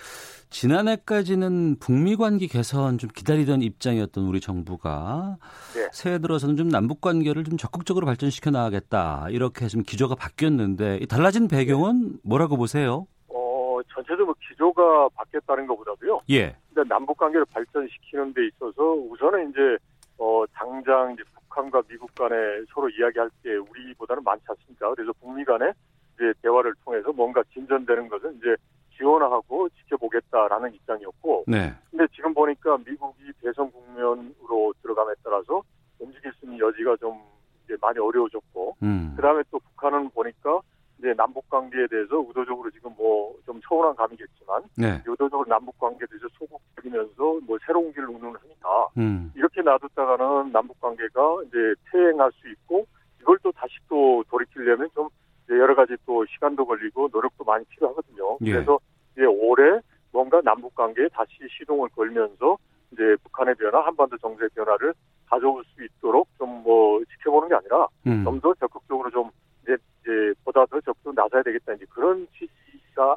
지난해까지는 0.52 1.76
북미 1.80 2.14
관계 2.14 2.46
개선 2.46 2.98
좀 2.98 3.08
기다리던 3.12 3.62
입장이었던 3.62 4.24
우리 4.24 4.38
정부가 4.38 5.38
네. 5.74 5.88
새해 5.92 6.18
들어서는 6.18 6.56
좀 6.56 6.68
남북 6.68 7.00
관계를 7.00 7.42
좀 7.44 7.56
적극적으로 7.56 8.06
발전시켜 8.06 8.50
나가겠다 8.50 9.26
이렇게 9.30 9.66
좀 9.66 9.82
기조가 9.82 10.14
바뀌었는데 10.14 11.06
달라진 11.06 11.48
배경은 11.48 12.18
뭐라고 12.22 12.56
보세요? 12.56 13.06
어 13.28 13.80
전체적으로 13.94 14.34
기조가 14.48 15.08
바뀌었다는 15.14 15.66
것보다도요. 15.66 16.20
예. 16.30 16.54
일단 16.68 16.86
남북 16.86 17.16
관계를 17.16 17.46
발전시키는 17.46 18.34
데 18.34 18.46
있어서 18.48 18.92
우선은 18.92 19.50
이제 19.50 19.78
어 20.18 20.44
당장 20.52 21.14
이제 21.14 21.22
북한과 21.34 21.82
미국 21.88 22.14
간에 22.14 22.34
서로 22.74 22.90
이야기할 22.90 23.30
때 23.42 23.56
우리보다는 23.56 24.22
많지 24.22 24.44
않습니까? 24.48 24.94
그래서 24.94 25.12
북미 25.14 25.44
간에 25.44 25.72
이제 26.14 26.32
대화를 26.42 26.74
통해서 26.84 27.10
뭔가 27.10 27.42
진전되는 27.54 28.08
것은 28.08 28.36
이제 28.36 28.54
지원하고 29.02 29.68
지켜보겠다라는 29.70 30.74
입장이었고, 30.74 31.44
네. 31.48 31.74
근데 31.90 32.06
지금 32.14 32.32
보니까 32.32 32.78
미국이 32.78 33.32
대선 33.42 33.70
국면으로 33.72 34.72
들어감에 34.80 35.14
따라서 35.24 35.60
움직일 35.98 36.32
수 36.34 36.46
있는 36.46 36.58
여지가 36.60 36.96
좀 36.96 37.20
이제 37.64 37.76
많이 37.80 37.98
어려워졌고, 37.98 38.76
음. 38.82 39.12
그 39.16 39.22
다음에 39.22 39.42
또 39.50 39.58
북한은 39.58 40.10
보니까 40.10 40.60
이제 40.98 41.12
남북 41.14 41.48
관계에 41.50 41.86
대해서 41.88 42.16
의도적으로 42.16 42.70
지금 42.70 42.94
뭐 42.96 43.22
좀 43.44 43.60
서운한 43.68 43.96
감이겠지만, 43.96 44.62
네. 44.78 45.02
의도적으로 45.04 45.48
남북 45.48 45.76
관계에 45.78 46.06
대해서 46.08 46.28
소극적이면서 46.38 47.40
뭐 47.44 47.58
새로운 47.66 47.92
길을 47.92 48.08
운운하니까 48.08 48.88
음. 48.98 49.32
이렇게 49.34 49.62
놔뒀다가는 49.62 50.52
남북 50.52 50.80
관계가 50.80 51.42
이제 51.48 51.74
퇴행할 51.90 52.30
수 52.32 52.48
있고 52.48 52.86
이걸 53.20 53.36
또 53.42 53.50
다시 53.52 53.74
또 53.88 54.22
돌이키려면 54.30 54.88
좀 54.94 55.08
여러 55.50 55.74
가지 55.74 55.96
또 56.06 56.24
시간도 56.26 56.64
걸리고 56.64 57.08
노력도 57.12 57.44
많이 57.44 57.64
필요하거든요. 57.66 58.38
예. 58.42 58.52
그래서 58.52 58.78
이제 59.12 59.24
올해 59.24 59.80
뭔가 60.12 60.40
남북 60.42 60.74
관계에 60.74 61.08
다시 61.08 61.32
시동을 61.58 61.88
걸면서 61.90 62.56
이제 62.92 63.16
북한의 63.22 63.54
변화, 63.54 63.86
한반도 63.86 64.18
정세의 64.18 64.50
변화를 64.54 64.92
가져올 65.26 65.64
수 65.64 65.84
있도록 65.84 66.28
좀 66.38 66.52
뭐 66.62 67.02
지켜보는 67.04 67.48
게 67.48 67.54
아니라 67.54 67.86
음. 68.06 68.24
좀더 68.24 68.54
적극적으로 68.54 69.10
좀 69.10 69.30
이제, 69.62 69.76
이제 70.00 70.34
보다 70.44 70.64
더 70.66 70.80
적극 70.80 71.14
나서야 71.14 71.42
되겠다 71.42 71.74
이제 71.74 71.84
그런 71.90 72.26
취지가 72.38 73.16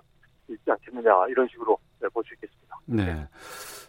있지 0.49 0.71
않겠느냐 0.71 1.27
이런 1.29 1.47
식으로 1.47 1.77
네, 2.01 2.07
볼수 2.09 2.33
있겠습니다. 2.33 2.77
네. 2.85 3.27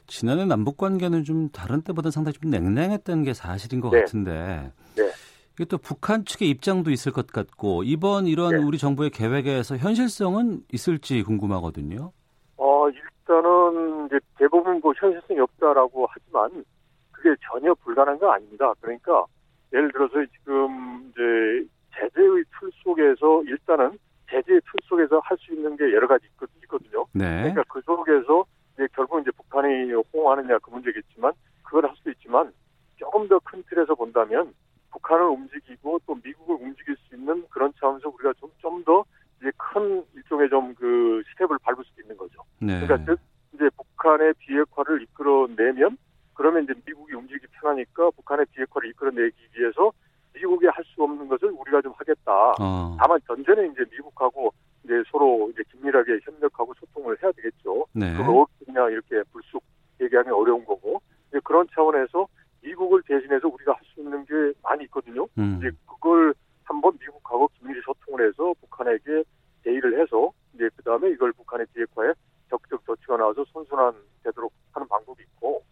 지난해 0.07 0.45
남북 0.45 0.77
관계는 0.77 1.25
좀 1.25 1.49
다른 1.51 1.83
때보다 1.83 2.11
상당히 2.11 2.35
좀 2.35 2.51
냉랭했던 2.51 3.25
게 3.25 3.35
사실인 3.35 3.81
것 3.81 3.91
네. 3.91 4.01
같은데. 4.01 4.73
네. 4.97 5.11
이게 5.57 5.65
또 5.65 5.79
북한 5.79 6.25
측의 6.27 6.51
입장도 6.51 6.91
있을 6.91 7.13
것 7.13 7.27
같고 7.29 7.83
이번 7.83 8.27
이런 8.27 8.57
네. 8.57 8.63
우리 8.63 8.77
정부의 8.77 9.09
계획에서 9.11 9.77
현실성은 9.79 10.61
있을지 10.71 11.23
궁금하거든요. 11.23 12.13
어, 12.59 12.89
일단은 12.91 14.07
이제 14.07 14.19
대부분 14.39 14.81
뭐 14.81 14.93
현실성이 14.97 15.41
없다라고 15.41 16.07
하지만 16.11 16.63
그게 17.11 17.35
전혀 17.51 17.73
불가능한 17.75 18.19
건 18.19 18.31
아닙니다. 18.35 18.75
그러니까 18.83 19.25
예를 19.73 19.91
들어서 19.93 20.15
지금 20.39 21.11
이제 21.11 21.67
제재의 21.99 22.45
틀 22.61 22.71
속에서 22.85 23.43
일단은 23.45 23.99
제재의 24.31 24.61
틀 24.61 24.73
속에서 24.85 25.19
할 25.21 25.39
수 25.39 25.55
있는 25.55 25.75
게 25.77 25.85
여러 25.95 26.07
가지 26.07 26.27
있거- 26.27 26.47
있거든요. 26.65 27.07
네. 27.13 27.25
그러니까 27.53 27.63
그 27.69 27.81
속에서 27.81 28.45
이제 28.75 28.87
결국 28.95 29.21
이제 29.23 29.31
북한이 29.31 29.91
호응하느냐 30.13 30.59
그 30.59 30.69
문제겠지만 30.71 31.33
그걸 31.63 31.87
할 31.87 31.97
수도 31.97 32.11
있지만 32.11 32.53
조금 32.97 33.27
더 33.29 33.39
큰 33.41 33.63
틀에서 33.71 33.95
본다면 33.95 34.53
북한을 34.97 35.27
움직이고 35.27 36.01
또 36.07 36.15
미국을 36.25 36.57
움직일 36.61 36.97
수 37.09 37.15
있는 37.15 37.45
그런 37.51 37.73
차원에서 37.79 38.09
우리가 38.09 38.33
좀 38.41 38.51
좀 38.61 38.83
더 38.85 39.05
이제 39.41 39.51
큰 39.57 40.03
일종의 40.15 40.49
좀 40.49 40.75
그 40.75 41.23
스텝을 41.33 41.59
밟을 41.63 41.85
수도 41.85 42.01
있는 42.03 42.17
거죠. 42.17 42.41
네. 42.61 42.81
그러니까 42.81 43.05
즉 43.05 43.19
이제 43.55 43.69
북한의 43.77 44.35
비핵화를 44.39 45.03
이끌어내면 45.03 45.97
그러면 46.35 46.65
이제 46.65 46.75
미국이 46.87 47.15
움직이기 47.15 47.47
편하니까 47.61 48.11
북한의 48.11 48.47
비핵화를 48.53 48.91
이끌어내기 48.91 49.37
위해서 49.57 49.93
미국이 50.35 50.67
할 50.67 50.85
수 50.85 51.03
없는 51.03 51.29
것을 51.29 51.49
우리가 51.51 51.81
좀 51.83 51.93
하겠다. 51.97 52.55
어. 52.61 52.97
다만 52.99 53.19
전제는 53.27 53.73
이제 53.73 53.85
미국하고 53.91 54.53
이제 54.85 55.03
서로 55.11 55.51
이제 55.53 55.63
긴밀하게 55.73 56.21
협력하고 56.25 56.75
소통을 56.75 57.17
해야 57.23 57.33
되겠죠. 57.33 57.87
네. 57.93 58.15
그걸 58.17 58.45
그냥 58.65 58.91
이렇게 58.93 59.23
불쑥 59.33 59.63
얘기하기 60.01 60.31
어려운 60.31 60.65
거고 60.65 61.01
이제 61.29 61.41
그런 61.45 61.67
차원에서 61.75 62.27
미국을 62.67 63.03
대신해서 63.07 63.49
우리가 63.49 63.73
할 63.73 63.87
수 63.95 64.01
있는 64.01 64.25
게 64.27 64.35
많이 64.63 64.85
있거든요. 64.85 65.27
음. 65.39 65.57
이제 65.59 65.71
그걸 65.87 66.35
한번 66.65 66.99
미국하고 67.01 67.49
긴밀히 67.55 67.81
소통을 67.83 68.29
해서 68.29 68.53
북한에게 68.61 69.25
제의를 69.65 70.01
해서 70.01 70.33
이제 70.55 70.69
그 70.77 70.83
다음에 70.83 71.11
이걸 71.11 71.33
북한의 71.33 71.67
비핵화에 71.73 72.13
적극적 72.51 72.85
조치가 72.85 73.17
나와서 73.17 73.45
선순환 73.53 73.95
되도록 74.25 74.53
하는 74.73 74.87
방법이 74.89 75.23
있고 75.23 75.63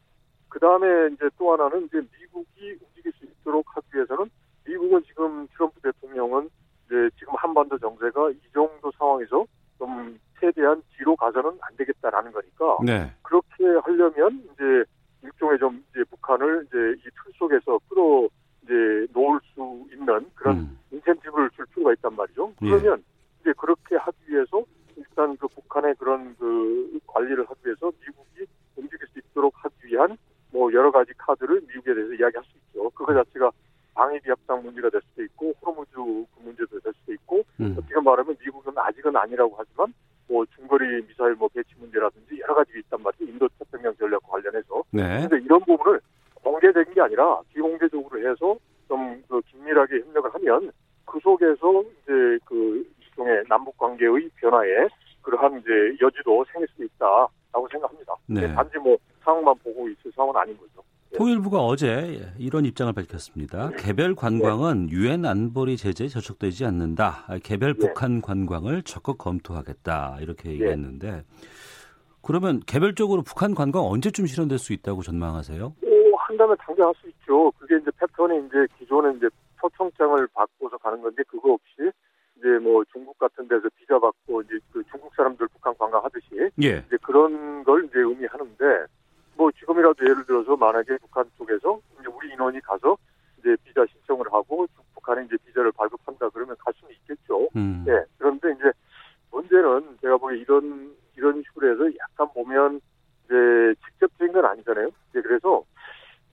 그 0.48 0.58
다음에 0.58 0.86
이제 1.12 1.28
또 1.36 1.52
하나는 1.52 1.86
이제 1.86 2.00
미국이 2.18 2.78
움직일 2.80 3.12
수 3.18 3.24
있도록 3.24 3.64
하기 3.76 3.86
위해서는 3.94 4.30
미국은 4.64 5.02
지금 5.04 5.46
트럼프 5.48 5.80
대통령은 5.80 6.48
이제 6.86 7.10
지금 7.18 7.34
한반도 7.36 7.78
정세가 7.78 8.30
이 8.30 8.40
정도 8.52 8.90
상황에서 8.98 9.44
좀 9.78 10.18
최대한 10.40 10.82
뒤로 10.96 11.16
가서는 11.16 11.58
안 11.60 11.76
되겠다라는 11.76 12.32
거니까 12.32 12.78
네. 12.84 13.12
그렇게 13.22 13.64
하려면 13.82 14.44
이제 14.52 14.84
일종의 15.24 15.58
좀 15.58 15.82
이제 15.90 16.04
북한을 16.04 16.66
이제 16.68 16.78
이 17.00 17.10
틀 17.10 17.32
속에서 17.38 17.78
끌어 17.88 18.28
이제 18.62 19.06
놓을 19.12 19.40
수 19.54 19.86
있는 19.92 20.26
그런 20.34 20.56
음. 20.58 20.78
인센티브를 20.90 21.50
줄 21.50 21.66
필요가 21.66 21.92
있단 21.94 22.14
말이죠. 22.14 22.52
예. 22.62 22.70
그러면 22.70 23.02
이제 23.40 23.52
그렇게 23.58 23.96
하기 23.96 24.16
위해서 24.28 24.62
일단 24.96 25.36
그 25.36 25.48
북한의 25.48 25.94
그런 25.98 26.34
그 26.38 26.98
관리를 27.06 27.44
하기 27.48 27.60
위해서 27.66 27.90
미국이 28.00 28.46
움직일 28.76 29.06
수 29.08 29.18
있도록 29.18 29.52
하기 29.56 29.74
위한 29.86 30.16
뭐 30.50 30.72
여러 30.72 30.90
가지 30.90 31.12
카드를 31.18 31.60
미국에 31.68 31.94
대해서 31.94 32.12
이야기할 32.14 32.44
수 32.44 32.56
있죠. 32.58 32.88
그거 32.90 33.12
자체가 33.12 33.50
방위비 33.94 34.28
협상 34.30 34.62
문제가 34.62 34.88
될 34.90 35.00
수도 35.10 35.22
있고 35.24 35.54
호르무즈 35.60 35.92
그 35.94 36.26
문제도 36.42 36.78
될 36.80 36.92
수도 37.00 37.12
있고 37.12 37.44
음. 37.60 37.76
어떻게 37.78 38.00
말하면 38.00 38.36
미국은 38.40 38.72
아직은 38.76 39.14
아니라고 39.16 39.54
하지만 39.58 39.92
뭐 40.28 40.44
중거리 40.56 41.02
미사일 41.06 41.34
뭐 41.34 41.48
배치 41.48 41.73
네. 44.94 45.26
그런데 45.26 45.44
이런 45.44 45.60
부분을 45.60 46.00
공개된 46.42 46.94
게 46.94 47.00
아니라 47.00 47.40
비공개적으로 47.52 48.18
해서 48.18 48.56
좀 48.88 49.24
그 49.34 49.40
긴밀하게 49.50 50.00
협력을 50.00 50.34
하면 50.34 50.70
그 51.04 51.18
속에서 51.20 51.82
이제 51.82 52.38
그 52.44 52.86
일종의 53.00 53.44
남북 53.48 53.76
관계의 53.78 54.30
변화에 54.36 54.88
그러한 55.22 55.60
이제 55.60 55.70
여지도 56.00 56.44
생길 56.52 56.68
수 56.76 56.84
있다라고 56.84 57.68
생각합니다. 57.70 58.14
네. 58.26 58.54
단지 58.54 58.78
뭐 58.78 58.96
상황만 59.24 59.54
보고 59.62 59.88
있을 59.88 60.12
상황은 60.14 60.40
아닌 60.40 60.56
거죠. 60.56 60.82
통일부가 61.16 61.60
어제 61.60 62.32
이런 62.38 62.64
입장을 62.64 62.92
밝혔습니다. 62.92 63.70
개별 63.78 64.14
관광은 64.16 64.90
유엔 64.90 65.24
안보리 65.24 65.76
제재에 65.76 66.08
저촉되지 66.08 66.64
않는다. 66.64 67.26
개별 67.44 67.74
네. 67.74 67.86
북한 67.86 68.20
관광을 68.20 68.82
적극 68.82 69.18
검토하겠다. 69.18 70.18
이렇게 70.20 70.50
얘기했는데 70.50 71.22
그러면 72.24 72.60
개별적으로 72.66 73.22
북한 73.22 73.54
관광 73.54 73.82
언제쯤 73.84 74.26
실현될 74.26 74.58
수 74.58 74.72
있다고 74.72 75.02
전망하세요? 75.02 75.74
오, 75.82 76.16
한다면 76.16 76.56
당장 76.58 76.88
할 76.88 76.94
수 76.94 77.08
있죠. 77.08 77.52
그게 77.58 77.76
이제 77.76 77.90
패턴이 77.98 78.46
이제 78.46 78.66
기존에 78.78 79.14
이제 79.16 79.28
초청장을 79.60 80.26
받고서 80.32 80.78
가는 80.78 81.00
건데 81.02 81.22
그거 81.28 81.52
없이 81.52 81.90
이제 82.38 82.48
뭐 82.62 82.82
중국 82.92 83.18
같은 83.18 83.46
데서 83.48 83.68
비자 83.76 83.98
받고 83.98 84.42
이제 84.42 84.58
그 84.72 84.82
중국 84.90 85.14
사람들 85.14 85.46
북한 85.48 85.74
관광하듯이 85.78 86.50
예. 86.62 86.84
이제 86.86 86.96
그런 87.02 87.62
걸 87.64 87.84
이제 87.84 87.98
의미하는데 88.00 88.64
뭐 89.36 89.50
지금이라도 89.52 90.04
예를 90.04 90.24
들어서 90.26 90.56
만약에 90.56 90.96
북한 90.98 91.24
쪽에서 91.38 91.80
이제 92.00 92.08
우리 92.08 92.32
인원이 92.32 92.60
가서 92.60 92.96
이제 93.38 93.56
비자 93.64 93.84
신청을 93.86 94.26
하고 94.32 94.66
북한에 94.94 95.24
이제 95.24 95.36
비자를 95.46 95.72
발급한다 95.72 96.28
그러면 96.30 96.56
갈 96.58 96.72
수는 96.74 96.94
있겠죠. 96.94 97.48
음. 97.56 97.84
예. 97.88 98.04
그런데 98.18 98.52
이제 98.52 98.72
문제는 99.30 99.98
제가 100.00 100.16
보기에 100.16 100.38
이런 100.38 100.94
이런 101.16 101.42
식으로 101.42 101.70
해서 101.72 101.96
약간 102.00 102.28
보면 102.44 102.80
이제 103.24 103.34
직접적인 103.86 104.32
건 104.32 104.44
아니잖아요. 104.44 104.88
이제 105.10 105.20
그래서 105.22 105.62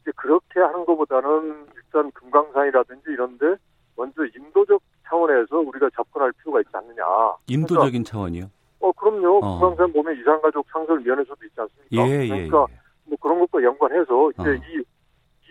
이제 0.02 0.12
그렇게 0.16 0.60
하는 0.60 0.86
것보다는 0.86 1.68
일단 1.76 2.12
금강산이라든지 2.12 3.04
이런데 3.10 3.56
먼저 3.96 4.24
인도적 4.26 4.82
차원에서 5.08 5.58
우리가 5.58 5.90
접근할 5.96 6.32
필요가 6.34 6.60
있지 6.60 6.70
않느냐. 6.74 7.04
인도적인 7.48 8.04
차원이요? 8.04 8.46
어 8.80 8.92
그럼요. 8.94 9.40
어. 9.44 9.60
금강산 9.60 9.94
보면 9.94 10.20
이산가족 10.20 10.66
상설 10.72 11.00
면에서도 11.02 11.46
있지 11.46 11.62
않습니까? 11.62 12.08
예, 12.08 12.24
예, 12.24 12.28
그러니까 12.28 12.66
예. 12.70 12.76
뭐 13.06 13.18
그런 13.20 13.40
것과 13.40 13.64
연관해서 13.64 14.32
이제 14.32 14.50
어. 14.50 14.54
이 14.54 14.84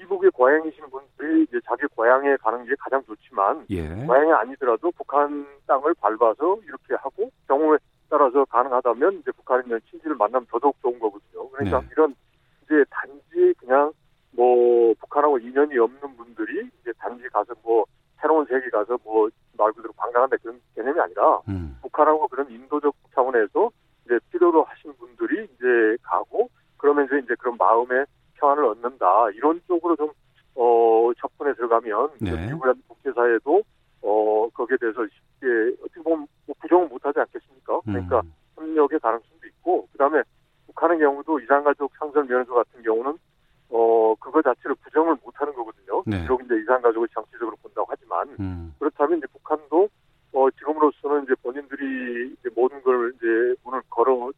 이북에 0.00 0.30
고향이신 0.30 0.84
분들이 0.90 1.44
이제 1.44 1.60
자기 1.66 1.86
고향에 1.94 2.36
가는 2.36 2.64
게 2.64 2.74
가장 2.78 3.02
좋지만 3.04 3.66
예. 3.70 3.86
고향이 4.06 4.32
아니더라도 4.32 4.90
북한 4.92 5.46
땅을 5.66 5.94
밟아서 6.00 6.58
이렇게 6.64 6.94
하고 6.98 7.30
경우에 7.46 7.78
따라서 8.08 8.44
가능하다면 8.46 9.19
가는 9.50 9.80
친지를 9.90 10.16
만나면 10.16 10.46
더더욱 10.50 10.76
좋은 10.80 10.98
거거든요. 10.98 11.48
그러니까 11.50 11.80
네. 11.80 11.86
이런 11.92 12.14
이제 12.64 12.84
단지 12.90 13.54
그냥 13.58 13.92
뭐 14.32 14.94
북한하고 15.00 15.38
인연이 15.38 15.76
없는 15.76 16.16
분들이 16.16 16.68
이제 16.80 16.92
단지 16.98 17.28
가서 17.28 17.54
뭐 17.62 17.84
새로운 18.20 18.46
세계 18.46 18.70
가서 18.70 18.98
뭐 19.04 19.28
말 19.60 19.72
그대로 19.72 19.92
관광한다 19.92 20.36
그런 20.38 20.58
개념이 20.74 20.98
아니라 20.98 21.40
음. 21.48 21.76
북한하고 21.82 22.26
그런 22.28 22.50
인도적 22.50 22.94
차원에서 23.14 23.70
이제 24.06 24.18
필요로 24.30 24.64
하신 24.64 24.94
분들이 24.94 25.44
이제 25.44 25.96
가고 26.02 26.48
그러면서 26.78 27.16
이제 27.18 27.34
그런 27.38 27.56
마음의 27.58 28.06
평안을 28.34 28.64
얻는다 28.64 29.30
이런 29.34 29.60
쪽으로 29.68 29.96
좀 29.96 30.10
어, 30.54 31.10
접근에 31.18 31.52
들어가면 31.54 32.10
네. 32.20 32.30
미국이라 32.46 32.74
면허서 42.30 42.54
같은 42.54 42.82
경우는 42.82 43.18
어 43.70 44.14
그거 44.16 44.40
자체를 44.42 44.74
부정을 44.76 45.16
못하는 45.22 45.52
거거든요. 45.54 46.02
네. 46.06 46.22
비록 46.22 46.42
이제 46.44 46.54
이산 46.60 46.80
가족을 46.80 47.08
정치적으로 47.14 47.56
본다고 47.62 47.86
하지만 47.90 48.28
음. 48.40 48.74
그렇다면 48.78 49.18
이제 49.18 49.26
북한도 49.32 49.88
어 50.32 50.50
지금으로서는 50.50 51.24
이제 51.24 51.34
본인들이 51.42 52.36
이제 52.38 52.48
모든 52.54 52.82
걸 52.82 53.12
이제 53.16 53.26
문을 53.64 53.82
걸어 53.90 54.30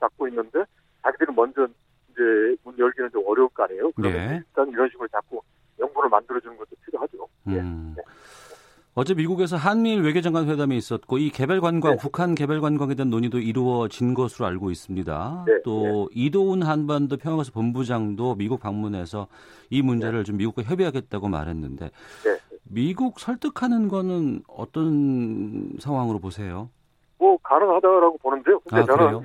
닫고 0.00 0.28
있는데 0.28 0.64
자기들이 1.02 1.32
먼저 1.34 1.66
이제 2.10 2.56
문 2.64 2.76
열기는 2.78 3.10
좀 3.10 3.22
어려울 3.26 3.48
거 3.50 3.64
아니에요. 3.64 3.92
그러면 3.92 4.28
네. 4.28 4.36
일단 4.36 4.68
이런 4.68 4.88
식으로 4.88 5.08
자꾸 5.08 5.40
연구를 5.78 6.08
만들어주는 6.08 6.56
것도 6.56 6.70
필요하죠. 6.84 7.28
예. 7.48 7.60
음. 7.60 7.94
네. 7.96 8.02
어제 8.98 9.12
미국에서 9.12 9.56
한미일 9.56 10.00
외교장관 10.00 10.48
회담이 10.48 10.74
있었고 10.74 11.18
이 11.18 11.28
개별 11.28 11.60
관광, 11.60 11.90
네. 11.92 11.96
북한 12.00 12.34
개별 12.34 12.62
관광에 12.62 12.94
대한 12.94 13.10
논의도 13.10 13.40
이루어진 13.40 14.14
것으로 14.14 14.46
알고 14.46 14.70
있습니다. 14.70 15.44
네. 15.46 15.52
또 15.64 16.08
네. 16.10 16.22
이도훈 16.22 16.62
한반도 16.62 17.18
평화사 17.18 17.52
본부장도 17.52 18.36
미국 18.36 18.58
방문해서 18.58 19.26
이 19.68 19.82
문제를 19.82 20.20
네. 20.20 20.24
좀 20.24 20.38
미국과 20.38 20.62
협의하겠다고 20.62 21.28
말했는데 21.28 21.90
네. 22.24 22.38
미국 22.64 23.20
설득하는 23.20 23.88
거는 23.88 24.40
어떤 24.48 25.72
상황으로 25.78 26.18
보세요? 26.18 26.70
뭐 27.18 27.36
가능하다라고 27.42 28.16
보는데요. 28.16 28.60
근데 28.60 28.80
아, 28.80 28.84
저는 28.86 29.06
그래요? 29.06 29.24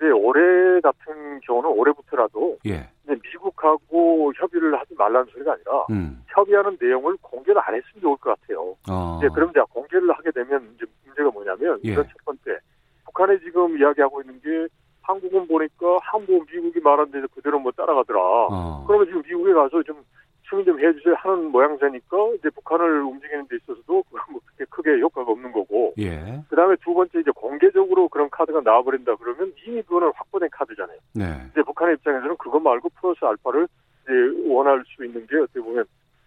네, 0.00 0.08
올해 0.08 0.80
같은 0.80 1.40
경우는 1.40 1.68
올해부터라도 1.68 2.56
예. 2.64 2.88
미국하고 3.16 4.32
협의를 4.36 4.78
하지 4.78 4.94
말라는 4.96 5.26
소리가 5.32 5.52
아니라 5.52 5.86
음. 5.90 6.22
협의하는 6.28 6.76
내용을 6.80 7.16
공개를 7.20 7.60
안 7.64 7.74
했으면 7.74 8.00
좋을 8.00 8.16
것 8.18 8.38
같아요. 8.40 8.74
어. 8.88 9.18
이제 9.18 9.28
그럼 9.34 9.50
이제 9.50 9.60
공개를 9.70 10.10
하게 10.12 10.30
되면 10.30 10.74
이제 10.76 10.84
문제가 11.04 11.30
뭐냐면 11.30 11.80
예. 11.84 11.92
이건 11.92 12.04
첫 12.04 12.24
번째 12.24 12.58
북한이 13.06 13.40
지금 13.40 13.78
이야기하고 13.78 14.20
있는 14.20 14.40
게 14.40 14.68
한국은 15.02 15.48
보니까 15.48 15.98
한국 16.02 16.46
미국이 16.50 16.80
말한 16.80 17.10
데서 17.10 17.26
그대로 17.28 17.58
뭐 17.58 17.72
따라가더라. 17.72 18.20
어. 18.20 18.84
그러면 18.86 19.06
지금 19.06 19.22
미국에 19.22 19.52
가서 19.52 19.82
좀 19.82 20.04
승인 20.48 20.64
좀 20.64 20.80
해주세요 20.80 21.14
하는 21.18 21.50
모양새니까 21.50 22.16
이제 22.38 22.50
북한을 22.50 23.02
움직이는 23.02 23.46
데 23.48 23.56
있어서도 23.56 24.04
뭐 24.10 24.40
그렇게 24.46 24.64
크게 24.70 25.00
효과가 25.00 25.30
없는 25.30 25.52
거고. 25.52 25.94
예. 25.98 26.42
그 26.48 26.56
다음에 26.56 26.76
두 26.82 26.94
번째 26.94 27.20
이제 27.20 27.30
공개적으로 27.34 28.08
그런 28.08 28.30
카드가 28.30 28.60
나와버린다 28.62 29.16
그러면 29.16 29.52
이미 29.66 29.82
그거는 29.82 30.12
확보된 30.14 30.48
카드잖아요. 30.50 30.98
네. 31.14 31.24
이제 31.52 31.62
북한의 31.62 31.96
입장에서는 31.96 32.36
그거 32.38 32.58
말고 32.58 32.88
플러스 33.00 33.24
알파를 33.24 33.68
이제 34.04 34.12
원할 34.48 34.82
수 34.86 35.04
있는 35.04 35.26
게 35.26 35.36
어떻게 35.36 35.60
보면 35.60 35.84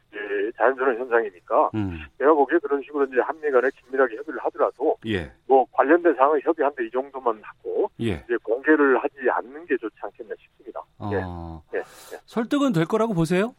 이제 0.10 0.52
자연스러운 0.58 1.00
현상이니까 1.00 1.72
음. 1.74 2.02
내가 2.20 2.34
보기에 2.34 2.60
그런 2.60 2.82
식으로 2.84 3.06
이제 3.06 3.22
한미 3.22 3.50
간에 3.50 3.70
긴밀하게 3.82 4.18
협의를 4.18 4.40
하더라도 4.46 4.98
예. 5.08 5.32
뭐 5.48 5.66
관련된 5.72 6.14
사항을 6.16 6.42
협의한데 6.44 6.86
이 6.86 6.92
정도만 6.92 7.40
하고 7.42 7.90
예. 8.02 8.24
이제 8.26 8.38
공개를 8.44 8.98
하지 9.02 9.16
않는 9.32 9.66
게 9.66 9.78
좋지 9.78 9.96
않겠나 10.02 10.36
싶습니다. 10.40 10.82
어. 11.00 11.64
예. 11.74 11.78
예. 11.78 11.82
설득은 12.26 12.74
될 12.74 12.86
거라고 12.86 13.14
보세요? 13.14 13.56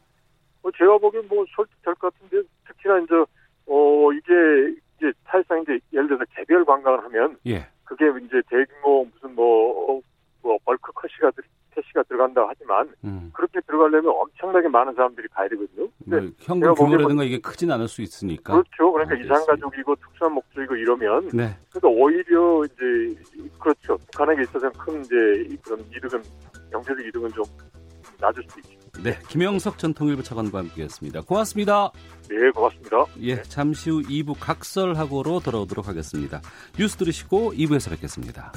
뭐 0.62 0.70
제가 0.76 0.98
보기엔 0.98 1.26
뭐 1.28 1.44
설득될 1.54 1.94
것 1.96 2.14
같은데 2.14 2.48
특히나 2.66 2.98
이제 3.00 3.14
어 3.66 4.12
이게 4.12 4.80
이제 4.96 5.12
사실상 5.24 5.62
이제 5.62 5.78
예를 5.92 6.08
들어서 6.08 6.24
개별 6.36 6.64
관광을 6.64 7.04
하면 7.04 7.36
예. 7.46 7.66
그게 7.84 8.06
이제 8.24 8.40
대규모 8.48 9.04
무슨 9.12 9.34
뭐, 9.34 10.00
뭐 10.42 10.58
벌크 10.64 10.92
컷시가 10.92 11.30
캐시가 11.74 12.02
들어간다 12.04 12.44
하지만 12.48 12.88
음. 13.04 13.30
그렇게 13.32 13.60
들어가려면 13.66 14.12
엄청나게 14.14 14.68
많은 14.68 14.94
사람들이 14.94 15.26
가야 15.28 15.48
되거든요. 15.48 15.88
근데 16.04 16.20
뭐 16.20 16.30
현금 16.38 16.74
규모라든가 16.74 17.24
이게 17.24 17.38
크진 17.38 17.70
않을 17.70 17.88
수 17.88 18.02
있으니까. 18.02 18.52
그렇죠. 18.52 18.92
그러니까 18.92 19.16
이상 19.16 19.44
가족이고 19.46 19.96
특수한 19.96 20.34
목적이고 20.34 20.76
이러면 20.76 21.28
네. 21.32 21.56
그러니까 21.70 21.88
오히려 21.88 22.62
이제 22.64 23.20
그렇죠. 23.58 23.96
북한에게 24.12 24.42
있어서는 24.42 24.72
큰 24.72 25.00
이제 25.00 25.56
그런 25.64 25.80
이득은 25.90 26.22
경제적 26.70 27.06
이득은 27.06 27.30
좀 27.30 27.44
낮을 28.20 28.42
수도 28.48 28.60
있죠. 28.60 28.82
네, 29.01 29.18
김영석 29.28 29.78
전 29.78 29.95
통일부 29.95 30.22
차관과 30.22 30.59
함께했습니다. 30.59 31.22
고맙습니다. 31.22 31.90
네, 32.28 32.51
고맙습니다. 32.51 33.07
예, 33.22 33.43
잠시 33.43 33.88
후 33.88 34.03
2부 34.03 34.36
각설하고로 34.38 35.40
돌아오도록 35.40 35.88
하겠습니다. 35.88 36.43
뉴스 36.78 36.97
들으시고 36.97 37.55
2부에서 37.55 37.90
뵙겠습니다. 37.90 38.53